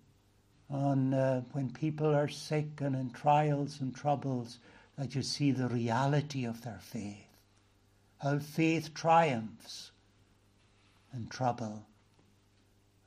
on 0.69 1.13
uh, 1.13 1.41
when 1.51 1.69
people 1.69 2.13
are 2.15 2.27
sick 2.27 2.81
and 2.81 2.95
in 2.95 3.11
trials 3.11 3.79
and 3.79 3.95
troubles 3.95 4.59
that 4.97 5.15
you 5.15 5.21
see 5.21 5.51
the 5.51 5.67
reality 5.67 6.45
of 6.45 6.61
their 6.63 6.79
faith 6.81 7.32
how 8.23 8.39
faith 8.39 8.93
triumphs 8.93 9.91
in 11.13 11.27
trouble. 11.27 11.85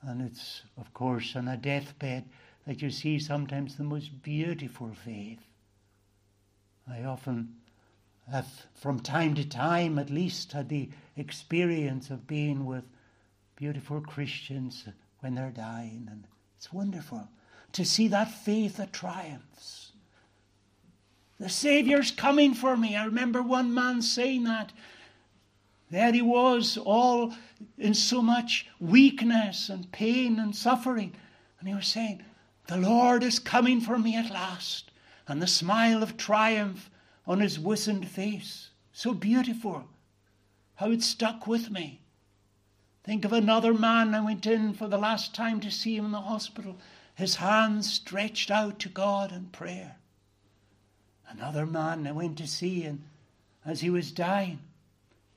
And 0.02 0.20
it's, 0.20 0.62
of 0.76 0.92
course, 0.92 1.34
on 1.34 1.48
a 1.48 1.56
deathbed 1.56 2.24
that 2.66 2.82
you 2.82 2.90
see 2.90 3.18
sometimes 3.18 3.76
the 3.76 3.84
most 3.84 4.22
beautiful 4.22 4.92
faith. 5.04 5.40
I 6.88 7.04
often 7.04 7.54
have, 8.30 8.46
from 8.74 9.00
time 9.00 9.34
to 9.36 9.48
time 9.48 9.98
at 9.98 10.10
least, 10.10 10.52
had 10.52 10.68
the 10.68 10.90
experience 11.16 12.10
of 12.10 12.26
being 12.26 12.66
with 12.66 12.84
beautiful 13.56 14.02
Christians 14.02 14.84
when 15.20 15.34
they're 15.34 15.50
dying, 15.50 16.08
and 16.10 16.24
it's 16.58 16.72
wonderful 16.72 17.26
to 17.72 17.84
see 17.84 18.08
that 18.08 18.30
faith 18.30 18.76
that 18.76 18.92
triumphs. 18.92 19.92
The 21.40 21.48
Saviour's 21.48 22.10
coming 22.10 22.54
for 22.54 22.76
me. 22.76 22.96
I 22.96 23.06
remember 23.06 23.42
one 23.42 23.72
man 23.72 24.02
saying 24.02 24.44
that. 24.44 24.72
There 25.90 26.12
he 26.12 26.22
was, 26.22 26.76
all 26.76 27.34
in 27.78 27.94
so 27.94 28.20
much 28.20 28.66
weakness 28.80 29.68
and 29.68 29.90
pain 29.92 30.38
and 30.38 30.54
suffering. 30.54 31.14
And 31.58 31.68
he 31.68 31.74
was 31.74 31.86
saying, 31.86 32.22
The 32.66 32.76
Lord 32.76 33.22
is 33.22 33.38
coming 33.38 33.80
for 33.80 33.98
me 33.98 34.16
at 34.16 34.30
last. 34.30 34.90
And 35.28 35.40
the 35.40 35.46
smile 35.46 36.02
of 36.02 36.16
triumph 36.16 36.90
on 37.26 37.40
his 37.40 37.58
wizened 37.58 38.08
face. 38.08 38.70
So 38.92 39.14
beautiful. 39.14 39.88
How 40.76 40.90
it 40.90 41.02
stuck 41.02 41.46
with 41.46 41.70
me. 41.70 42.00
Think 43.04 43.24
of 43.24 43.32
another 43.32 43.72
man 43.72 44.14
I 44.14 44.20
went 44.20 44.46
in 44.46 44.74
for 44.74 44.88
the 44.88 44.98
last 44.98 45.34
time 45.34 45.60
to 45.60 45.70
see 45.70 45.96
him 45.96 46.06
in 46.06 46.10
the 46.10 46.20
hospital, 46.20 46.76
his 47.14 47.36
hands 47.36 47.92
stretched 47.92 48.50
out 48.50 48.80
to 48.80 48.88
God 48.88 49.30
in 49.30 49.46
prayer. 49.46 49.96
Another 51.28 51.66
man 51.66 52.06
I 52.06 52.12
went 52.12 52.36
to 52.38 52.48
see, 52.48 52.82
and 52.82 53.04
as 53.64 53.80
he 53.80 53.90
was 53.90 54.10
dying, 54.10 54.58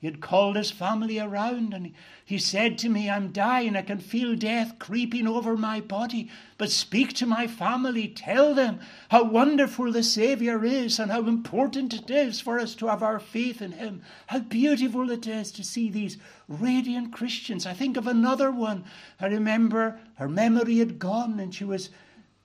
he 0.00 0.06
had 0.06 0.22
called 0.22 0.56
his 0.56 0.70
family 0.70 1.18
around 1.18 1.74
and 1.74 1.92
he 2.24 2.38
said 2.38 2.78
to 2.78 2.88
me, 2.88 3.10
I'm 3.10 3.32
dying. 3.32 3.76
I 3.76 3.82
can 3.82 3.98
feel 3.98 4.34
death 4.34 4.78
creeping 4.78 5.28
over 5.28 5.58
my 5.58 5.80
body. 5.80 6.30
But 6.56 6.70
speak 6.70 7.12
to 7.16 7.26
my 7.26 7.46
family. 7.46 8.08
Tell 8.08 8.54
them 8.54 8.80
how 9.10 9.24
wonderful 9.24 9.92
the 9.92 10.02
Saviour 10.02 10.64
is 10.64 10.98
and 10.98 11.10
how 11.10 11.26
important 11.26 11.92
it 11.92 12.08
is 12.08 12.40
for 12.40 12.58
us 12.58 12.74
to 12.76 12.86
have 12.86 13.02
our 13.02 13.18
faith 13.18 13.60
in 13.60 13.72
Him. 13.72 14.00
How 14.28 14.38
beautiful 14.38 15.10
it 15.10 15.26
is 15.26 15.52
to 15.52 15.62
see 15.62 15.90
these 15.90 16.16
radiant 16.48 17.12
Christians. 17.12 17.66
I 17.66 17.74
think 17.74 17.98
of 17.98 18.06
another 18.06 18.50
one. 18.50 18.86
I 19.20 19.26
remember 19.26 20.00
her 20.14 20.30
memory 20.30 20.78
had 20.78 20.98
gone 20.98 21.38
and 21.38 21.54
she 21.54 21.64
was, 21.64 21.90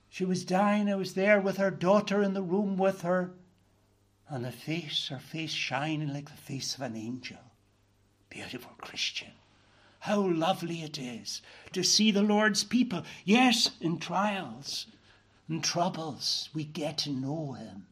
she 0.10 0.26
was 0.26 0.44
dying. 0.44 0.91
I 0.91 0.96
was 0.96 1.13
there 1.13 1.39
with 1.39 1.56
her 1.56 1.72
daughter 1.72 2.22
in 2.22 2.34
the 2.34 2.44
room 2.44 2.76
with 2.76 3.04
her 3.04 3.32
and 4.28 4.44
the 4.44 4.52
face, 4.52 5.08
her 5.08 5.20
face 5.20 5.52
shining 5.52 6.12
like 6.12 6.30
the 6.30 6.36
face 6.36 6.76
of 6.76 6.82
an 6.82 6.98
angel. 6.98 7.38
Beautiful 8.36 8.74
Christian. 8.80 9.32
How 10.00 10.19
lovely 10.19 10.82
it 10.82 10.98
is 10.98 11.41
to 11.71 11.84
see 11.84 12.12
the 12.12 12.21
Lord's 12.21 12.65
people. 12.65 13.04
Yes, 13.24 13.71
in 13.80 13.98
trials 13.98 14.88
and 15.48 15.63
troubles, 15.63 16.50
we 16.54 16.65
get 16.65 16.98
to 16.98 17.12
know 17.12 17.54
Him. 17.54 17.88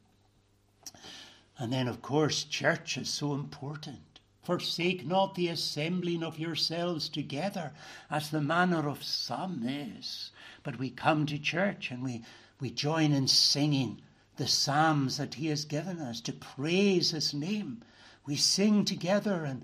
And 1.57 1.71
then, 1.71 1.87
of 1.87 2.01
course, 2.01 2.43
church 2.43 2.97
is 2.97 3.07
so 3.07 3.33
important. 3.33 4.19
Forsake 4.41 5.05
not 5.05 5.35
the 5.35 5.47
assembling 5.47 6.23
of 6.23 6.37
yourselves 6.37 7.07
together, 7.07 7.71
as 8.11 8.29
the 8.29 8.41
manner 8.41 8.89
of 8.89 9.01
some 9.01 9.65
is. 9.65 10.31
But 10.61 10.77
we 10.77 10.89
come 10.89 11.25
to 11.27 11.39
church 11.39 11.89
and 11.89 12.03
we, 12.03 12.21
we 12.59 12.69
join 12.69 13.13
in 13.13 13.29
singing 13.29 14.01
the 14.35 14.49
psalms 14.49 15.15
that 15.15 15.35
He 15.35 15.47
has 15.47 15.63
given 15.63 16.01
us 16.01 16.19
to 16.19 16.33
praise 16.33 17.11
His 17.11 17.33
name. 17.33 17.81
We 18.25 18.35
sing 18.35 18.83
together 18.83 19.45
and 19.45 19.63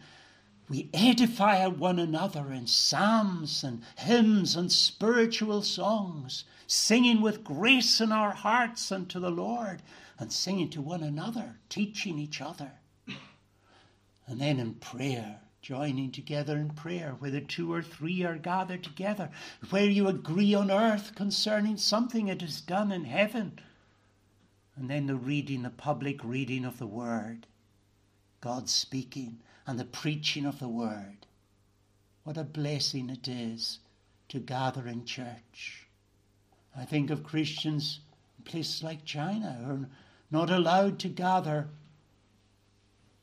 we 0.70 0.90
edify 0.94 1.66
one 1.68 2.00
another 2.00 2.52
in 2.52 2.68
psalms 2.68 3.64
and 3.64 3.82
hymns 3.98 4.56
and 4.56 4.72
spiritual 4.72 5.64
songs, 5.64 6.46
singing 6.68 7.22
with 7.22 7.44
grace 7.44 8.00
in 8.00 8.12
our 8.12 8.32
hearts 8.32 8.92
unto 8.92 9.20
the 9.20 9.32
Lord 9.32 9.82
and 10.20 10.32
singing 10.32 10.70
to 10.70 10.82
one 10.82 11.02
another, 11.02 11.58
teaching 11.70 12.20
each 12.20 12.40
other. 12.40 12.72
And 14.28 14.40
then 14.40 14.60
in 14.60 14.76
prayer, 14.76 15.40
joining 15.62 16.12
together 16.12 16.58
in 16.58 16.70
prayer, 16.70 17.16
whether 17.18 17.42
two 17.42 17.74
or 17.74 17.82
three 17.82 18.24
are 18.24 18.38
gathered 18.38 18.84
together, 18.84 19.32
where 19.72 19.90
you 19.90 20.08
agree 20.08 20.54
on 20.54 20.70
earth 20.70 21.16
concerning 21.16 21.78
something 21.78 22.28
that 22.28 22.44
is 22.44 22.62
done 22.62 22.92
in 22.92 23.06
heaven 23.06 23.60
and 24.80 24.90
then 24.90 25.08
the 25.08 25.16
reading, 25.16 25.64
the 25.64 25.70
public 25.70 26.24
reading 26.24 26.64
of 26.64 26.80
the 26.80 26.88
Word, 26.88 27.46
God 28.40 28.70
speaking, 28.70 29.42
and 29.70 29.80
the 29.80 29.86
preaching 29.86 30.48
of 30.48 30.58
the 30.58 30.68
Word. 30.68 31.28
What 32.24 32.38
a 32.38 32.44
blessing 32.44 33.12
it 33.12 33.28
is 33.28 33.78
to 34.30 34.40
gather 34.40 34.88
in 34.88 35.06
church. 35.06 35.86
I 36.76 36.86
think 36.86 37.12
of 37.12 37.24
Christians 37.24 38.00
in 38.40 38.46
places 38.46 38.82
like 38.82 39.06
China 39.06 39.62
who 39.64 39.72
are 39.72 39.90
not 40.32 40.50
allowed 40.50 40.98
to 41.00 41.08
gather 41.08 41.68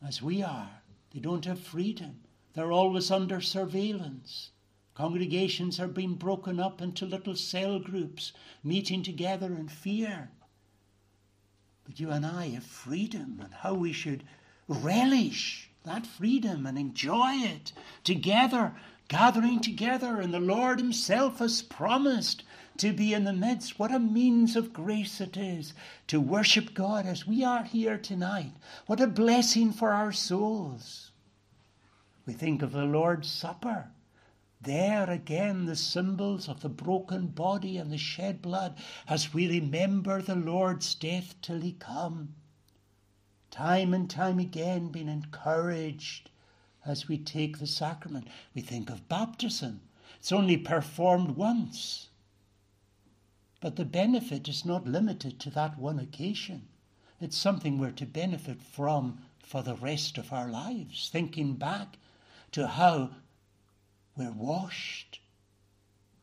as 0.06 0.22
we 0.22 0.40
are. 0.40 0.70
They 1.12 1.18
don't 1.18 1.44
have 1.46 1.58
freedom. 1.58 2.20
They're 2.54 2.70
always 2.70 3.10
under 3.10 3.40
surveillance. 3.40 4.50
Congregations 4.94 5.80
are 5.80 5.88
being 5.88 6.14
broken 6.14 6.60
up 6.60 6.80
into 6.80 7.06
little 7.06 7.34
cell 7.34 7.80
groups, 7.80 8.32
meeting 8.62 9.02
together 9.02 9.48
in 9.48 9.66
fear. 9.66 10.30
But 11.84 11.98
you 11.98 12.12
and 12.12 12.24
I 12.24 12.50
have 12.50 12.62
freedom 12.62 13.40
and 13.42 13.52
how 13.52 13.74
we 13.74 13.92
should 13.92 14.22
relish 14.68 15.70
that 15.86 16.06
freedom 16.06 16.66
and 16.66 16.78
enjoy 16.78 17.32
it 17.36 17.72
together, 18.04 18.74
gathering 19.08 19.60
together. 19.60 20.20
And 20.20 20.34
the 20.34 20.40
Lord 20.40 20.78
Himself 20.78 21.38
has 21.38 21.62
promised 21.62 22.42
to 22.78 22.92
be 22.92 23.14
in 23.14 23.24
the 23.24 23.32
midst. 23.32 23.78
What 23.78 23.94
a 23.94 23.98
means 23.98 24.56
of 24.56 24.72
grace 24.72 25.20
it 25.20 25.36
is 25.36 25.72
to 26.08 26.20
worship 26.20 26.74
God 26.74 27.06
as 27.06 27.26
we 27.26 27.42
are 27.44 27.64
here 27.64 27.98
tonight. 27.98 28.52
What 28.86 29.00
a 29.00 29.06
blessing 29.06 29.72
for 29.72 29.90
our 29.90 30.12
souls. 30.12 31.10
We 32.26 32.32
think 32.32 32.62
of 32.62 32.72
the 32.72 32.84
Lord's 32.84 33.30
Supper. 33.30 33.88
There 34.60 35.08
again, 35.08 35.66
the 35.66 35.76
symbols 35.76 36.48
of 36.48 36.60
the 36.60 36.68
broken 36.68 37.28
body 37.28 37.78
and 37.78 37.92
the 37.92 37.98
shed 37.98 38.42
blood 38.42 38.76
as 39.08 39.32
we 39.32 39.48
remember 39.48 40.20
the 40.20 40.34
Lord's 40.34 40.94
death 40.94 41.36
till 41.40 41.60
he 41.60 41.72
come. 41.72 42.34
Time 43.56 43.94
and 43.94 44.10
time 44.10 44.38
again, 44.38 44.88
being 44.88 45.08
encouraged 45.08 46.28
as 46.84 47.08
we 47.08 47.16
take 47.16 47.58
the 47.58 47.66
sacrament. 47.66 48.28
We 48.54 48.60
think 48.60 48.90
of 48.90 49.08
baptism. 49.08 49.80
It's 50.18 50.30
only 50.30 50.58
performed 50.58 51.36
once. 51.36 52.08
But 53.62 53.76
the 53.76 53.86
benefit 53.86 54.46
is 54.46 54.66
not 54.66 54.86
limited 54.86 55.40
to 55.40 55.50
that 55.50 55.78
one 55.78 55.98
occasion. 55.98 56.68
It's 57.18 57.38
something 57.38 57.78
we're 57.78 57.92
to 57.92 58.04
benefit 58.04 58.60
from 58.62 59.22
for 59.42 59.62
the 59.62 59.76
rest 59.76 60.18
of 60.18 60.34
our 60.34 60.50
lives, 60.50 61.08
thinking 61.10 61.54
back 61.54 61.96
to 62.52 62.66
how 62.66 63.12
we're 64.18 64.32
washed, 64.32 65.20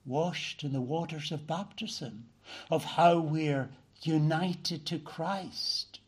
washed 0.05 0.63
in 0.63 0.71
the 0.71 0.81
waters 0.81 1.31
of 1.31 1.47
baptism, 1.47 2.25
of 2.69 2.83
how 2.83 3.19
we're 3.19 3.71
united 4.03 4.85
to 4.85 4.99
Christ, 4.99 5.99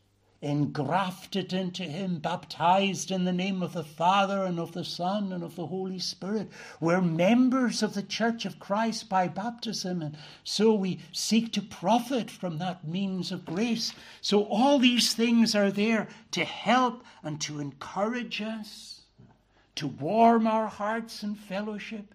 engrafted 0.46 1.52
into 1.52 1.82
Him, 1.82 2.20
baptized 2.20 3.10
in 3.10 3.24
the 3.24 3.32
name 3.32 3.62
of 3.62 3.72
the 3.72 3.82
Father 3.82 4.44
and 4.44 4.60
of 4.60 4.72
the 4.72 4.84
Son 4.84 5.32
and 5.32 5.42
of 5.42 5.56
the 5.56 5.66
Holy 5.66 5.98
Spirit. 5.98 6.48
We're 6.78 7.00
members 7.00 7.82
of 7.82 7.94
the 7.94 8.02
Church 8.02 8.44
of 8.44 8.60
Christ 8.60 9.08
by 9.08 9.26
baptism, 9.26 10.00
and 10.00 10.16
so 10.44 10.72
we 10.72 11.00
seek 11.12 11.52
to 11.52 11.62
profit 11.62 12.30
from 12.30 12.58
that 12.58 12.86
means 12.86 13.32
of 13.32 13.44
grace. 13.44 13.92
So 14.20 14.44
all 14.44 14.78
these 14.78 15.14
things 15.14 15.56
are 15.56 15.72
there 15.72 16.06
to 16.30 16.44
help 16.44 17.02
and 17.24 17.40
to 17.40 17.58
encourage 17.58 18.40
us 18.40 19.02
to 19.74 19.88
warm 19.88 20.46
our 20.46 20.68
hearts 20.68 21.22
in 21.24 21.34
fellowship. 21.34 22.14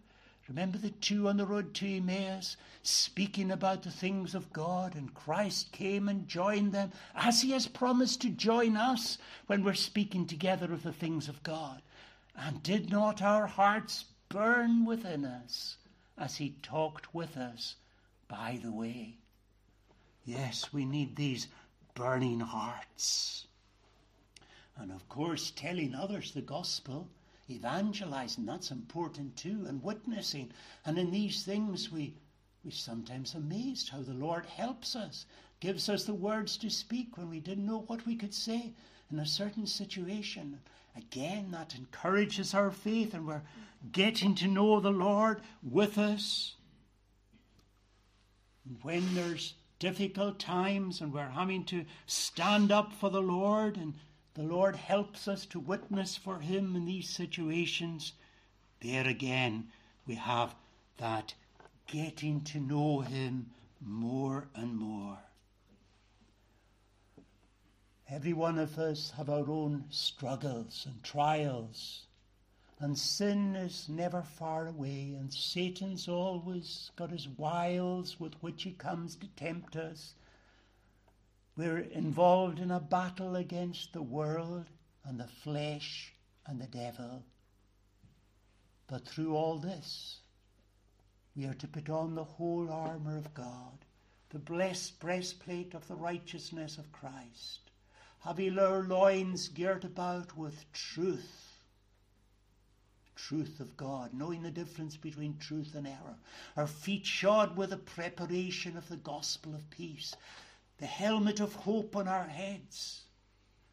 Remember 0.51 0.77
the 0.77 0.89
two 0.89 1.29
on 1.29 1.37
the 1.37 1.45
road 1.45 1.73
to 1.75 1.87
Emmaus 1.87 2.57
speaking 2.83 3.51
about 3.51 3.83
the 3.83 3.89
things 3.89 4.35
of 4.35 4.51
God, 4.51 4.95
and 4.95 5.13
Christ 5.13 5.71
came 5.71 6.09
and 6.09 6.27
joined 6.27 6.73
them 6.73 6.91
as 7.15 7.41
He 7.41 7.51
has 7.51 7.67
promised 7.67 8.19
to 8.23 8.29
join 8.29 8.75
us 8.75 9.17
when 9.47 9.63
we're 9.63 9.73
speaking 9.75 10.27
together 10.27 10.73
of 10.73 10.83
the 10.83 10.91
things 10.91 11.29
of 11.29 11.41
God. 11.43 11.81
And 12.35 12.61
did 12.61 12.91
not 12.91 13.21
our 13.21 13.47
hearts 13.47 14.03
burn 14.27 14.83
within 14.83 15.23
us 15.23 15.77
as 16.17 16.35
He 16.35 16.57
talked 16.61 17.15
with 17.15 17.37
us 17.37 17.77
by 18.27 18.59
the 18.61 18.73
way? 18.73 19.19
Yes, 20.25 20.73
we 20.73 20.83
need 20.83 21.15
these 21.15 21.47
burning 21.95 22.41
hearts. 22.41 23.47
And 24.75 24.91
of 24.91 25.07
course, 25.07 25.53
telling 25.55 25.95
others 25.95 26.33
the 26.33 26.41
gospel 26.41 27.07
evangelizing, 27.51 28.45
that's 28.45 28.71
important 28.71 29.35
too, 29.35 29.65
and 29.67 29.83
witnessing. 29.83 30.51
And 30.85 30.97
in 30.97 31.11
these 31.11 31.43
things, 31.43 31.91
we, 31.91 32.15
we're 32.63 32.71
sometimes 32.71 33.35
amazed 33.35 33.89
how 33.89 34.01
the 34.01 34.13
Lord 34.13 34.45
helps 34.45 34.95
us, 34.95 35.25
gives 35.59 35.89
us 35.89 36.05
the 36.05 36.13
words 36.13 36.57
to 36.57 36.69
speak 36.69 37.17
when 37.17 37.29
we 37.29 37.39
didn't 37.39 37.65
know 37.65 37.83
what 37.87 38.05
we 38.05 38.15
could 38.15 38.33
say 38.33 38.73
in 39.11 39.19
a 39.19 39.25
certain 39.25 39.67
situation. 39.67 40.59
Again, 40.95 41.51
that 41.51 41.75
encourages 41.75 42.53
our 42.53 42.71
faith, 42.71 43.13
and 43.13 43.25
we're 43.25 43.43
getting 43.91 44.35
to 44.35 44.47
know 44.47 44.79
the 44.79 44.91
Lord 44.91 45.41
with 45.63 45.97
us. 45.97 46.55
And 48.65 48.77
when 48.83 49.15
there's 49.15 49.53
difficult 49.79 50.37
times 50.37 51.01
and 51.01 51.11
we're 51.11 51.27
having 51.27 51.63
to 51.65 51.83
stand 52.05 52.71
up 52.71 52.93
for 52.93 53.09
the 53.09 53.21
Lord 53.21 53.77
and 53.77 53.95
the 54.41 54.47
Lord 54.47 54.75
helps 54.75 55.27
us 55.27 55.45
to 55.47 55.59
witness 55.59 56.17
for 56.17 56.39
Him 56.39 56.75
in 56.75 56.85
these 56.85 57.07
situations. 57.07 58.13
There 58.81 59.07
again, 59.07 59.67
we 60.07 60.15
have 60.15 60.55
that 60.97 61.35
getting 61.85 62.41
to 62.45 62.59
know 62.59 63.01
Him 63.01 63.51
more 63.79 64.47
and 64.55 64.75
more. 64.75 65.19
Every 68.09 68.33
one 68.33 68.57
of 68.57 68.79
us 68.79 69.11
have 69.15 69.29
our 69.29 69.47
own 69.47 69.83
struggles 69.91 70.87
and 70.89 71.03
trials, 71.03 72.07
and 72.79 72.97
sin 72.97 73.55
is 73.55 73.87
never 73.87 74.23
far 74.23 74.65
away, 74.65 75.15
and 75.19 75.31
Satan's 75.31 76.07
always 76.07 76.89
got 76.95 77.11
his 77.11 77.27
wiles 77.27 78.19
with 78.19 78.33
which 78.41 78.63
he 78.63 78.71
comes 78.71 79.15
to 79.17 79.27
tempt 79.35 79.75
us. 79.75 80.15
We're 81.61 81.77
involved 81.77 82.57
in 82.57 82.71
a 82.71 82.79
battle 82.79 83.35
against 83.35 83.93
the 83.93 84.01
world 84.01 84.65
and 85.05 85.19
the 85.19 85.27
flesh 85.27 86.11
and 86.47 86.59
the 86.59 86.65
devil. 86.65 87.23
But 88.87 89.07
through 89.07 89.35
all 89.35 89.59
this, 89.59 90.21
we 91.35 91.45
are 91.45 91.53
to 91.53 91.67
put 91.67 91.87
on 91.87 92.15
the 92.15 92.23
whole 92.23 92.71
armour 92.71 93.15
of 93.15 93.35
God, 93.35 93.85
the 94.31 94.39
blessed 94.39 94.99
breastplate 94.99 95.75
of 95.75 95.87
the 95.87 95.93
righteousness 95.93 96.79
of 96.79 96.91
Christ 96.91 97.59
having 98.21 98.57
our 98.57 98.81
loins 98.81 99.47
girt 99.47 99.83
about 99.83 100.35
with 100.35 100.65
truth. 100.73 101.59
Truth 103.15 103.59
of 103.59 103.77
God, 103.77 104.15
knowing 104.15 104.41
the 104.41 104.49
difference 104.49 104.97
between 104.97 105.37
truth 105.37 105.75
and 105.75 105.85
error. 105.85 106.17
Our 106.57 106.65
feet 106.65 107.05
shod 107.05 107.55
with 107.55 107.69
the 107.69 107.77
preparation 107.77 108.77
of 108.77 108.89
the 108.89 108.97
gospel 108.97 109.53
of 109.53 109.69
peace. 109.69 110.15
The 110.81 110.87
helmet 110.87 111.39
of 111.39 111.53
hope 111.53 111.95
on 111.95 112.07
our 112.07 112.27
heads. 112.27 113.03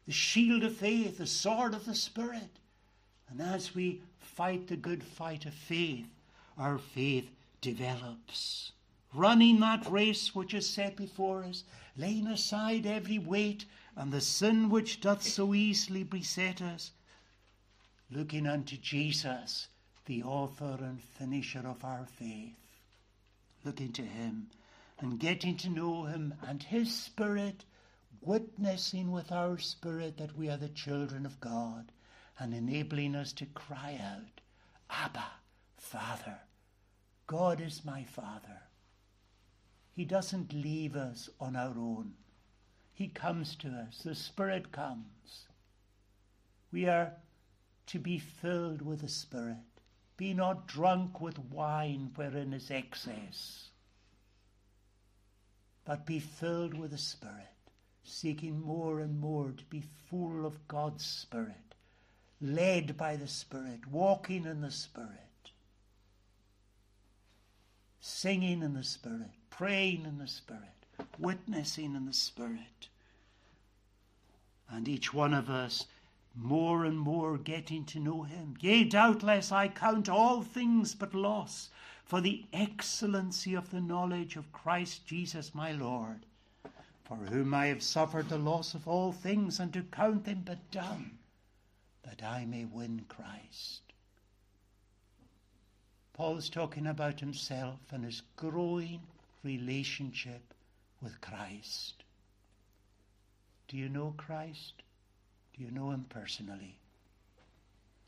The 0.05 0.11
shield 0.11 0.63
of 0.63 0.77
faith, 0.77 1.17
the 1.17 1.25
sword 1.25 1.73
of 1.73 1.85
the 1.85 1.95
Spirit. 1.95 2.59
And 3.27 3.41
as 3.41 3.73
we 3.73 4.03
fight 4.19 4.67
the 4.67 4.75
good 4.75 5.03
fight 5.03 5.47
of 5.47 5.55
faith, 5.55 6.05
our 6.55 6.77
faith 6.77 7.27
develops. 7.61 8.73
Running 9.11 9.59
that 9.59 9.89
race 9.89 10.35
which 10.35 10.53
is 10.53 10.69
set 10.69 10.95
before 10.95 11.43
us, 11.43 11.63
laying 11.97 12.27
aside 12.27 12.85
every 12.85 13.17
weight 13.17 13.65
and 13.95 14.11
the 14.11 14.21
sin 14.21 14.69
which 14.69 15.01
doth 15.01 15.23
so 15.23 15.55
easily 15.55 16.03
beset 16.03 16.61
us, 16.61 16.91
looking 18.11 18.45
unto 18.45 18.77
Jesus, 18.77 19.67
the 20.05 20.21
author 20.21 20.77
and 20.79 21.01
finisher 21.01 21.67
of 21.67 21.83
our 21.83 22.05
faith, 22.05 22.53
looking 23.65 23.91
to 23.93 24.03
him 24.03 24.51
and 24.99 25.19
getting 25.19 25.55
to 25.57 25.69
know 25.69 26.03
him 26.03 26.33
and 26.47 26.61
his 26.61 26.93
spirit, 26.93 27.65
witnessing 28.21 29.11
with 29.11 29.31
our 29.31 29.57
spirit 29.57 30.17
that 30.17 30.37
we 30.37 30.49
are 30.49 30.57
the 30.57 30.69
children 30.69 31.25
of 31.25 31.39
God 31.39 31.91
and 32.37 32.53
enabling 32.53 33.15
us 33.15 33.33
to 33.33 33.45
cry 33.45 33.99
out, 34.01 34.41
Abba, 34.89 35.25
Father. 35.77 36.39
God 37.27 37.61
is 37.61 37.85
my 37.85 38.03
Father. 38.03 38.61
He 39.91 40.05
doesn't 40.05 40.53
leave 40.53 40.95
us 40.95 41.29
on 41.39 41.55
our 41.55 41.77
own. 41.77 42.13
He 42.93 43.07
comes 43.07 43.55
to 43.57 43.69
us. 43.69 44.01
The 44.03 44.15
Spirit 44.15 44.71
comes. 44.71 45.47
We 46.71 46.87
are 46.87 47.13
to 47.87 47.99
be 47.99 48.19
filled 48.19 48.81
with 48.81 49.01
the 49.01 49.07
Spirit. 49.09 49.57
Be 50.17 50.33
not 50.33 50.67
drunk 50.67 51.21
with 51.21 51.39
wine 51.39 52.11
wherein 52.15 52.53
is 52.53 52.69
excess, 52.69 53.68
but 55.89 56.05
be 56.05 56.19
filled 56.19 56.75
with 56.77 56.91
the 56.91 56.99
Spirit, 56.99 57.49
seeking 58.03 58.61
more 58.61 58.99
and 58.99 59.19
more 59.19 59.51
to 59.57 59.63
be 59.71 59.81
full 60.07 60.45
of 60.45 60.67
God's 60.67 61.03
Spirit, 61.03 61.73
led 62.39 62.95
by 62.95 63.15
the 63.15 63.27
Spirit, 63.27 63.87
walking 63.87 64.45
in 64.45 64.61
the 64.61 64.69
Spirit, 64.69 65.49
singing 67.99 68.61
in 68.61 68.75
the 68.75 68.83
Spirit, 68.83 69.31
praying 69.49 70.05
in 70.05 70.19
the 70.19 70.27
Spirit 70.27 70.69
witnessing 71.17 71.95
in 71.95 72.05
the 72.05 72.13
Spirit. 72.13 72.89
And 74.69 74.87
each 74.87 75.11
one 75.11 75.33
of 75.33 75.49
us 75.49 75.87
more 76.35 76.85
and 76.85 76.99
more 76.99 77.35
getting 77.39 77.83
to 77.85 77.99
know 77.99 78.21
Him. 78.21 78.55
Yea, 78.59 78.83
doubtless 78.83 79.51
I 79.51 79.69
count 79.69 80.07
all 80.07 80.43
things 80.43 80.93
but 80.93 81.15
loss 81.15 81.69
for 82.09 82.21
the 82.21 82.43
excellency 82.51 83.53
of 83.53 83.69
the 83.69 83.79
knowledge 83.79 84.35
of 84.35 84.51
Christ 84.51 85.05
Jesus 85.05 85.53
my 85.53 85.71
Lord, 85.71 86.25
for 87.05 87.15
whom 87.15 87.53
I 87.53 87.67
have 87.67 87.83
suffered 87.83 88.29
the 88.29 88.39
loss 88.39 88.73
of 88.73 88.87
all 88.87 89.11
things, 89.11 89.59
and 89.59 89.71
to 89.73 89.83
count 89.83 90.25
them 90.25 90.41
but 90.43 90.71
dung, 90.71 91.11
that 92.01 92.23
I 92.23 92.45
may 92.45 92.65
win 92.65 93.05
Christ. 93.07 93.81
Paul's 96.13 96.49
talking 96.49 96.87
about 96.87 97.19
himself 97.19 97.79
and 97.91 98.03
his 98.03 98.23
growing 98.35 99.01
relationship 99.43 100.55
with 101.03 101.21
Christ. 101.21 102.03
Do 103.67 103.77
you 103.77 103.87
know 103.87 104.15
Christ? 104.17 104.81
Do 105.55 105.63
you 105.63 105.69
know 105.69 105.91
Him 105.91 106.05
personally? 106.09 106.79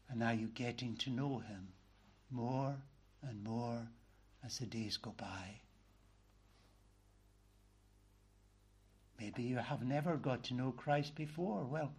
And 0.10 0.24
are 0.24 0.34
you 0.34 0.48
getting 0.48 0.96
to 0.98 1.12
know 1.12 1.38
Him 1.38 1.68
more 2.32 2.76
and 3.22 3.44
more 3.44 3.88
as 4.44 4.58
the 4.60 4.66
days 4.66 4.98
go 4.98 5.12
by? 5.12 5.62
Maybe 9.20 9.44
you 9.44 9.58
have 9.58 9.84
never 9.84 10.18
got 10.18 10.44
to 10.46 10.54
know 10.54 10.72
Christ 10.72 11.16
before. 11.16 11.64
Well, 11.64 11.94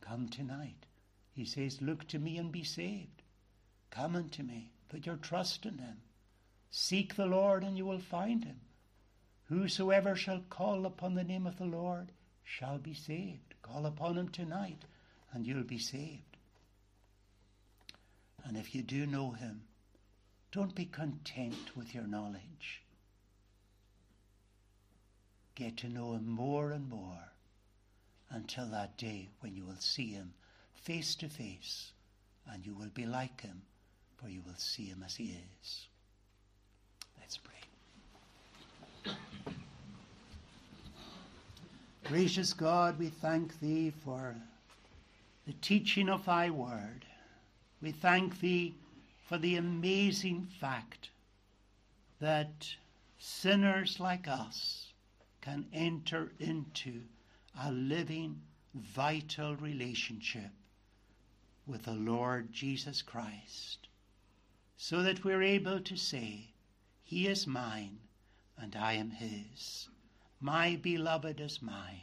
come 0.00 0.28
tonight. 0.28 0.86
He 1.32 1.44
says, 1.44 1.82
Look 1.82 2.06
to 2.08 2.18
me 2.18 2.36
and 2.38 2.52
be 2.52 2.62
saved. 2.62 3.22
Come 3.90 4.14
unto 4.14 4.42
me. 4.42 4.70
Put 4.88 5.06
your 5.06 5.16
trust 5.16 5.66
in 5.66 5.78
Him. 5.78 5.98
Seek 6.70 7.16
the 7.16 7.26
Lord 7.26 7.64
and 7.64 7.76
you 7.76 7.84
will 7.84 7.98
find 7.98 8.44
Him. 8.44 8.60
Whosoever 9.48 10.14
shall 10.14 10.42
call 10.50 10.84
upon 10.84 11.14
the 11.14 11.24
name 11.24 11.46
of 11.46 11.56
the 11.56 11.64
Lord 11.64 12.12
shall 12.44 12.78
be 12.78 12.94
saved. 12.94 13.54
Call 13.62 13.86
upon 13.86 14.16
him 14.16 14.28
tonight 14.28 14.84
and 15.32 15.46
you'll 15.46 15.62
be 15.64 15.78
saved. 15.78 16.36
And 18.44 18.56
if 18.56 18.74
you 18.74 18.82
do 18.82 19.06
know 19.06 19.32
him, 19.32 19.62
don't 20.52 20.74
be 20.74 20.86
content 20.86 21.76
with 21.76 21.94
your 21.94 22.06
knowledge. 22.06 22.82
Get 25.54 25.76
to 25.78 25.88
know 25.88 26.14
him 26.14 26.28
more 26.28 26.70
and 26.70 26.88
more 26.88 27.32
until 28.30 28.66
that 28.66 28.96
day 28.96 29.28
when 29.40 29.54
you 29.54 29.64
will 29.64 29.80
see 29.80 30.12
him 30.12 30.32
face 30.74 31.14
to 31.16 31.28
face 31.28 31.92
and 32.50 32.64
you 32.64 32.74
will 32.74 32.90
be 32.94 33.04
like 33.04 33.40
him, 33.40 33.62
for 34.16 34.28
you 34.28 34.40
will 34.46 34.54
see 34.56 34.84
him 34.84 35.02
as 35.04 35.16
he 35.16 35.36
is. 35.62 35.86
Let's 37.20 37.38
pray. 37.38 39.14
Gracious 42.04 42.54
God, 42.54 42.98
we 42.98 43.08
thank 43.08 43.60
Thee 43.60 43.92
for 44.02 44.34
the 45.46 45.52
teaching 45.60 46.08
of 46.08 46.24
Thy 46.24 46.48
Word. 46.48 47.04
We 47.82 47.92
thank 47.92 48.40
Thee 48.40 48.74
for 49.28 49.36
the 49.36 49.56
amazing 49.56 50.48
fact 50.58 51.10
that 52.18 52.66
sinners 53.18 54.00
like 54.00 54.26
us 54.26 54.94
can 55.42 55.66
enter 55.70 56.32
into 56.40 57.02
a 57.60 57.70
living, 57.70 58.40
vital 58.74 59.54
relationship 59.56 60.50
with 61.66 61.82
the 61.82 61.92
Lord 61.92 62.50
Jesus 62.54 63.02
Christ, 63.02 63.88
so 64.78 65.02
that 65.02 65.22
we're 65.22 65.42
able 65.42 65.80
to 65.80 65.96
say, 65.96 66.46
He 67.04 67.26
is 67.26 67.46
mine 67.46 67.98
and 68.56 68.74
I 68.74 68.94
am 68.94 69.10
His. 69.10 69.88
My 70.40 70.76
beloved 70.76 71.38
is 71.38 71.60
mine. 71.60 72.02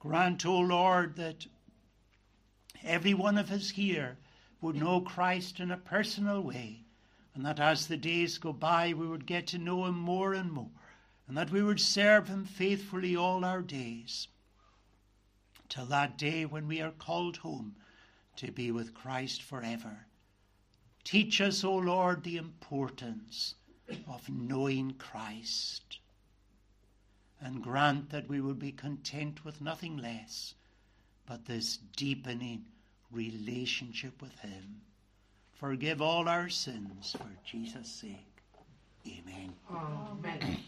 Grant, 0.00 0.44
O 0.44 0.58
Lord, 0.58 1.14
that 1.16 1.46
every 2.82 3.14
one 3.14 3.38
of 3.38 3.52
us 3.52 3.70
here 3.70 4.16
would 4.62 4.76
know 4.76 5.00
Christ 5.00 5.60
in 5.60 5.70
a 5.70 5.76
personal 5.76 6.40
way, 6.40 6.84
and 7.34 7.44
that 7.44 7.60
as 7.60 7.88
the 7.88 7.96
days 7.96 8.38
go 8.38 8.52
by, 8.52 8.92
we 8.92 9.06
would 9.06 9.26
get 9.26 9.48
to 9.48 9.58
know 9.58 9.84
Him 9.84 9.98
more 9.98 10.32
and 10.32 10.50
more, 10.50 10.70
and 11.26 11.36
that 11.36 11.50
we 11.50 11.62
would 11.62 11.80
serve 11.80 12.28
Him 12.28 12.44
faithfully 12.44 13.14
all 13.14 13.44
our 13.44 13.60
days, 13.60 14.28
till 15.68 15.86
that 15.86 16.16
day 16.16 16.46
when 16.46 16.68
we 16.68 16.80
are 16.80 16.92
called 16.92 17.38
home 17.38 17.76
to 18.36 18.50
be 18.50 18.70
with 18.70 18.94
Christ 18.94 19.42
forever. 19.42 20.06
Teach 21.04 21.40
us, 21.40 21.64
O 21.64 21.74
Lord, 21.74 22.22
the 22.22 22.36
importance 22.36 23.56
of 24.06 24.28
knowing 24.28 24.92
Christ 24.92 25.98
and 27.40 27.62
grant 27.62 28.10
that 28.10 28.28
we 28.28 28.40
will 28.40 28.54
be 28.54 28.70
content 28.70 29.44
with 29.44 29.60
nothing 29.60 29.96
less 29.96 30.54
but 31.26 31.46
this 31.46 31.78
deepening 31.96 32.64
relationship 33.12 34.20
with 34.20 34.38
Him. 34.40 34.80
Forgive 35.54 36.02
all 36.02 36.28
our 36.28 36.48
sins 36.48 37.14
for 37.16 37.28
Jesus' 37.44 37.88
sake. 37.88 38.26
Amen. 39.06 39.52
Amen. 39.70 40.58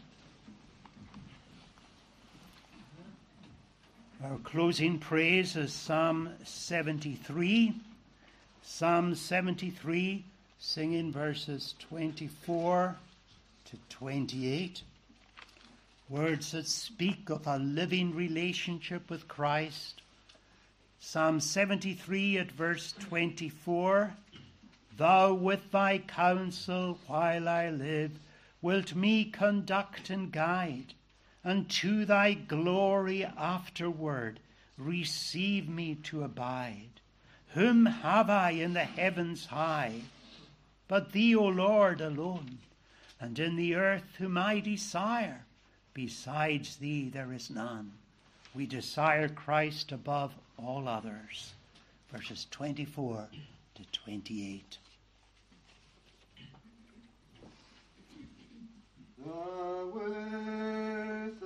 Our 4.23 4.39
closing 4.39 4.99
praise 4.99 5.57
is 5.57 5.73
Psalm 5.73 6.31
73. 6.45 7.75
Psalm 8.63 9.15
73, 9.15 10.25
singing 10.59 11.13
verses 11.13 11.75
24 11.91 12.97
to 13.67 13.77
28. 13.91 14.83
Words 16.09 16.53
that 16.53 16.67
speak 16.67 17.29
of 17.29 17.47
a 17.47 17.59
living 17.59 18.15
relationship 18.15 19.11
with 19.11 19.29
Christ. 19.29 20.01
Psalm 21.07 21.39
73 21.39 22.39
at 22.39 22.51
verse 22.51 22.93
24 22.99 24.15
Thou 24.97 25.35
with 25.35 25.71
thy 25.71 25.99
counsel 25.99 26.99
while 27.07 27.47
I 27.47 27.69
live 27.69 28.19
wilt 28.63 28.95
me 28.95 29.27
conduct 29.27 30.09
and 30.09 30.33
guide, 30.33 30.95
and 31.45 31.69
to 31.69 32.07
thy 32.07 32.33
glory 32.33 33.23
afterward 33.23 34.41
receive 34.79 35.69
me 35.69 35.95
to 36.05 36.25
abide. 36.25 37.01
Whom 37.49 37.85
have 37.85 38.31
I 38.31 38.53
in 38.53 38.73
the 38.73 38.85
heavens 38.85 39.45
high? 39.45 40.01
But 40.89 41.13
thee, 41.13 41.37
O 41.37 41.45
Lord, 41.45 42.01
alone, 42.01 42.61
and 43.21 43.39
in 43.39 43.57
the 43.57 43.75
earth 43.75 44.17
whom 44.17 44.39
I 44.39 44.59
desire. 44.61 45.45
Besides 45.93 46.77
thee 46.77 47.11
there 47.11 47.33
is 47.35 47.51
none. 47.51 47.93
We 48.55 48.65
desire 48.65 49.29
Christ 49.29 49.93
above 49.93 50.33
all 50.59 50.89
others. 50.89 51.53
Verses 52.11 52.47
24 52.51 53.29
to 53.75 53.83
28. 53.93 54.79
with 59.95 61.43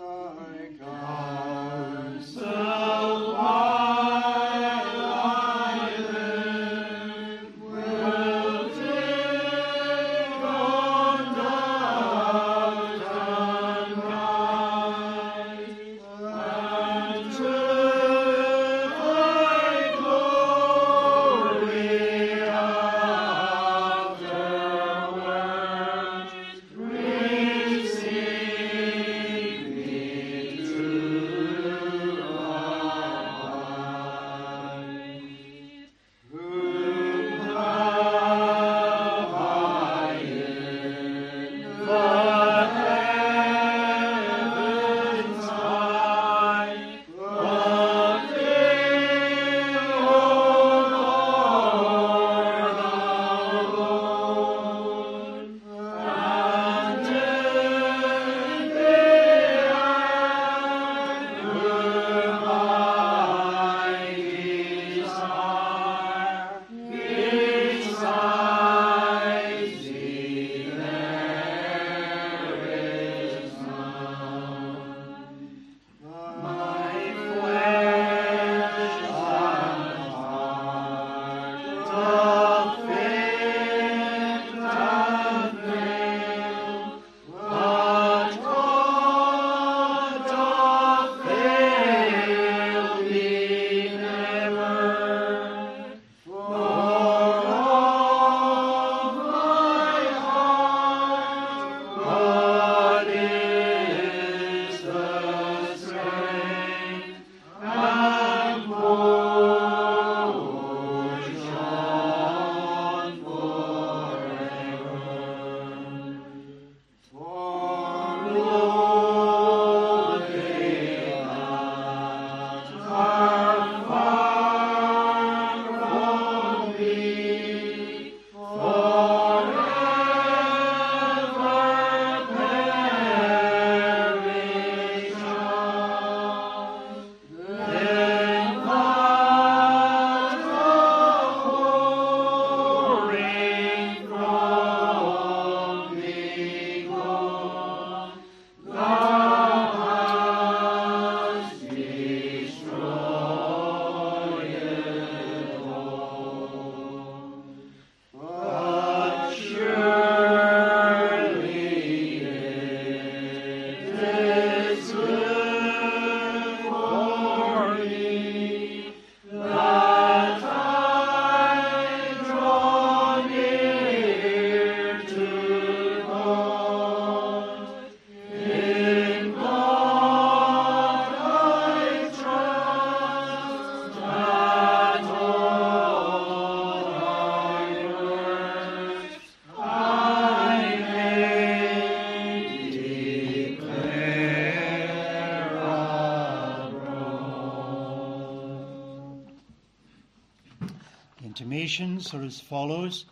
intimations 201.68 202.14
are 202.14 202.22
as 202.22 202.40
follows. 202.40 203.04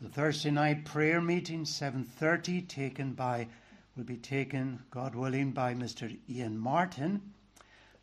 The 0.00 0.08
Thursday 0.08 0.50
night 0.50 0.84
prayer 0.84 1.20
meeting, 1.20 1.62
7.30, 1.62 2.66
taken 2.66 3.12
by, 3.12 3.46
will 3.96 4.02
be 4.02 4.16
taken, 4.16 4.80
God 4.90 5.14
willing, 5.14 5.52
by 5.52 5.74
Mr. 5.74 6.18
Ian 6.28 6.58
Martin. 6.58 7.22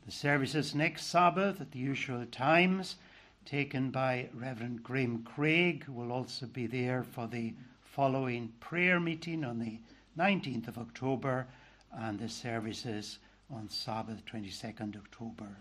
The 0.06 0.12
services 0.14 0.74
next 0.74 1.08
Sabbath 1.08 1.60
at 1.60 1.72
the 1.72 1.80
usual 1.80 2.26
times, 2.28 2.96
taken 3.44 3.92
by 3.92 4.30
Reverend 4.34 4.84
Graham 4.84 5.22
Craig, 5.24 5.84
who 5.84 5.92
will 5.92 6.14
also 6.14 6.46
be 6.46 6.66
there 6.66 7.04
for 7.04 7.28
the 7.28 7.54
following 7.84 8.54
prayer 8.62 9.02
meeting 9.02 9.44
on 9.44 9.60
the 9.60 9.80
19th 10.18 10.70
of 10.70 10.78
October, 10.78 11.46
and 11.92 12.18
the 12.18 12.30
services 12.30 13.20
on 13.54 13.68
Sabbath, 13.68 14.26
22nd 14.26 14.96
October. 14.96 15.58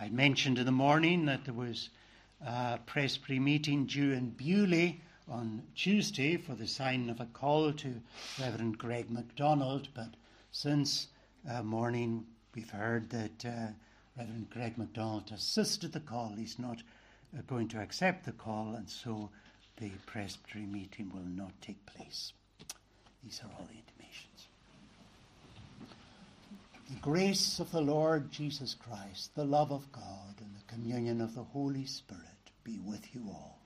I 0.00 0.08
mentioned 0.08 0.58
in 0.58 0.66
the 0.66 0.72
morning 0.72 1.26
that 1.26 1.44
there 1.44 1.54
was 1.54 1.90
uh, 2.46 2.78
Presbytery 2.86 3.38
meeting 3.38 3.86
due 3.86 4.12
in 4.12 4.32
Beauly 4.32 5.00
on 5.28 5.62
Tuesday 5.74 6.36
for 6.36 6.54
the 6.54 6.66
signing 6.66 7.10
of 7.10 7.20
a 7.20 7.26
call 7.26 7.72
to 7.72 8.00
Reverend 8.40 8.78
Greg 8.78 9.10
MacDonald, 9.10 9.88
but 9.94 10.14
since 10.52 11.08
uh, 11.50 11.62
morning 11.62 12.26
we've 12.54 12.70
heard 12.70 13.10
that 13.10 13.44
uh, 13.44 13.66
Reverend 14.16 14.50
Greg 14.50 14.78
MacDonald 14.78 15.30
assisted 15.32 15.92
the 15.92 16.00
call. 16.00 16.34
He's 16.36 16.58
not 16.58 16.82
uh, 17.36 17.40
going 17.46 17.68
to 17.68 17.80
accept 17.80 18.24
the 18.24 18.32
call, 18.32 18.74
and 18.74 18.88
so 18.88 19.30
the 19.78 19.90
Presbytery 20.06 20.66
meeting 20.66 21.10
will 21.12 21.24
not 21.24 21.52
take 21.60 21.84
place. 21.86 22.32
These 23.24 23.40
are 23.42 23.50
all 23.58 23.66
the 23.66 23.78
intimations. 23.78 24.46
The 26.90 27.00
grace 27.00 27.58
of 27.58 27.70
the 27.72 27.80
Lord 27.80 28.30
Jesus 28.30 28.74
Christ, 28.74 29.34
the 29.34 29.44
love 29.44 29.72
of 29.72 29.90
God, 29.90 30.34
and 30.38 30.54
the 30.54 30.63
communion 30.74 31.20
of 31.20 31.32
the 31.36 31.42
Holy 31.42 31.86
Spirit 31.86 32.50
be 32.64 32.80
with 32.80 33.14
you 33.14 33.22
all. 33.28 33.63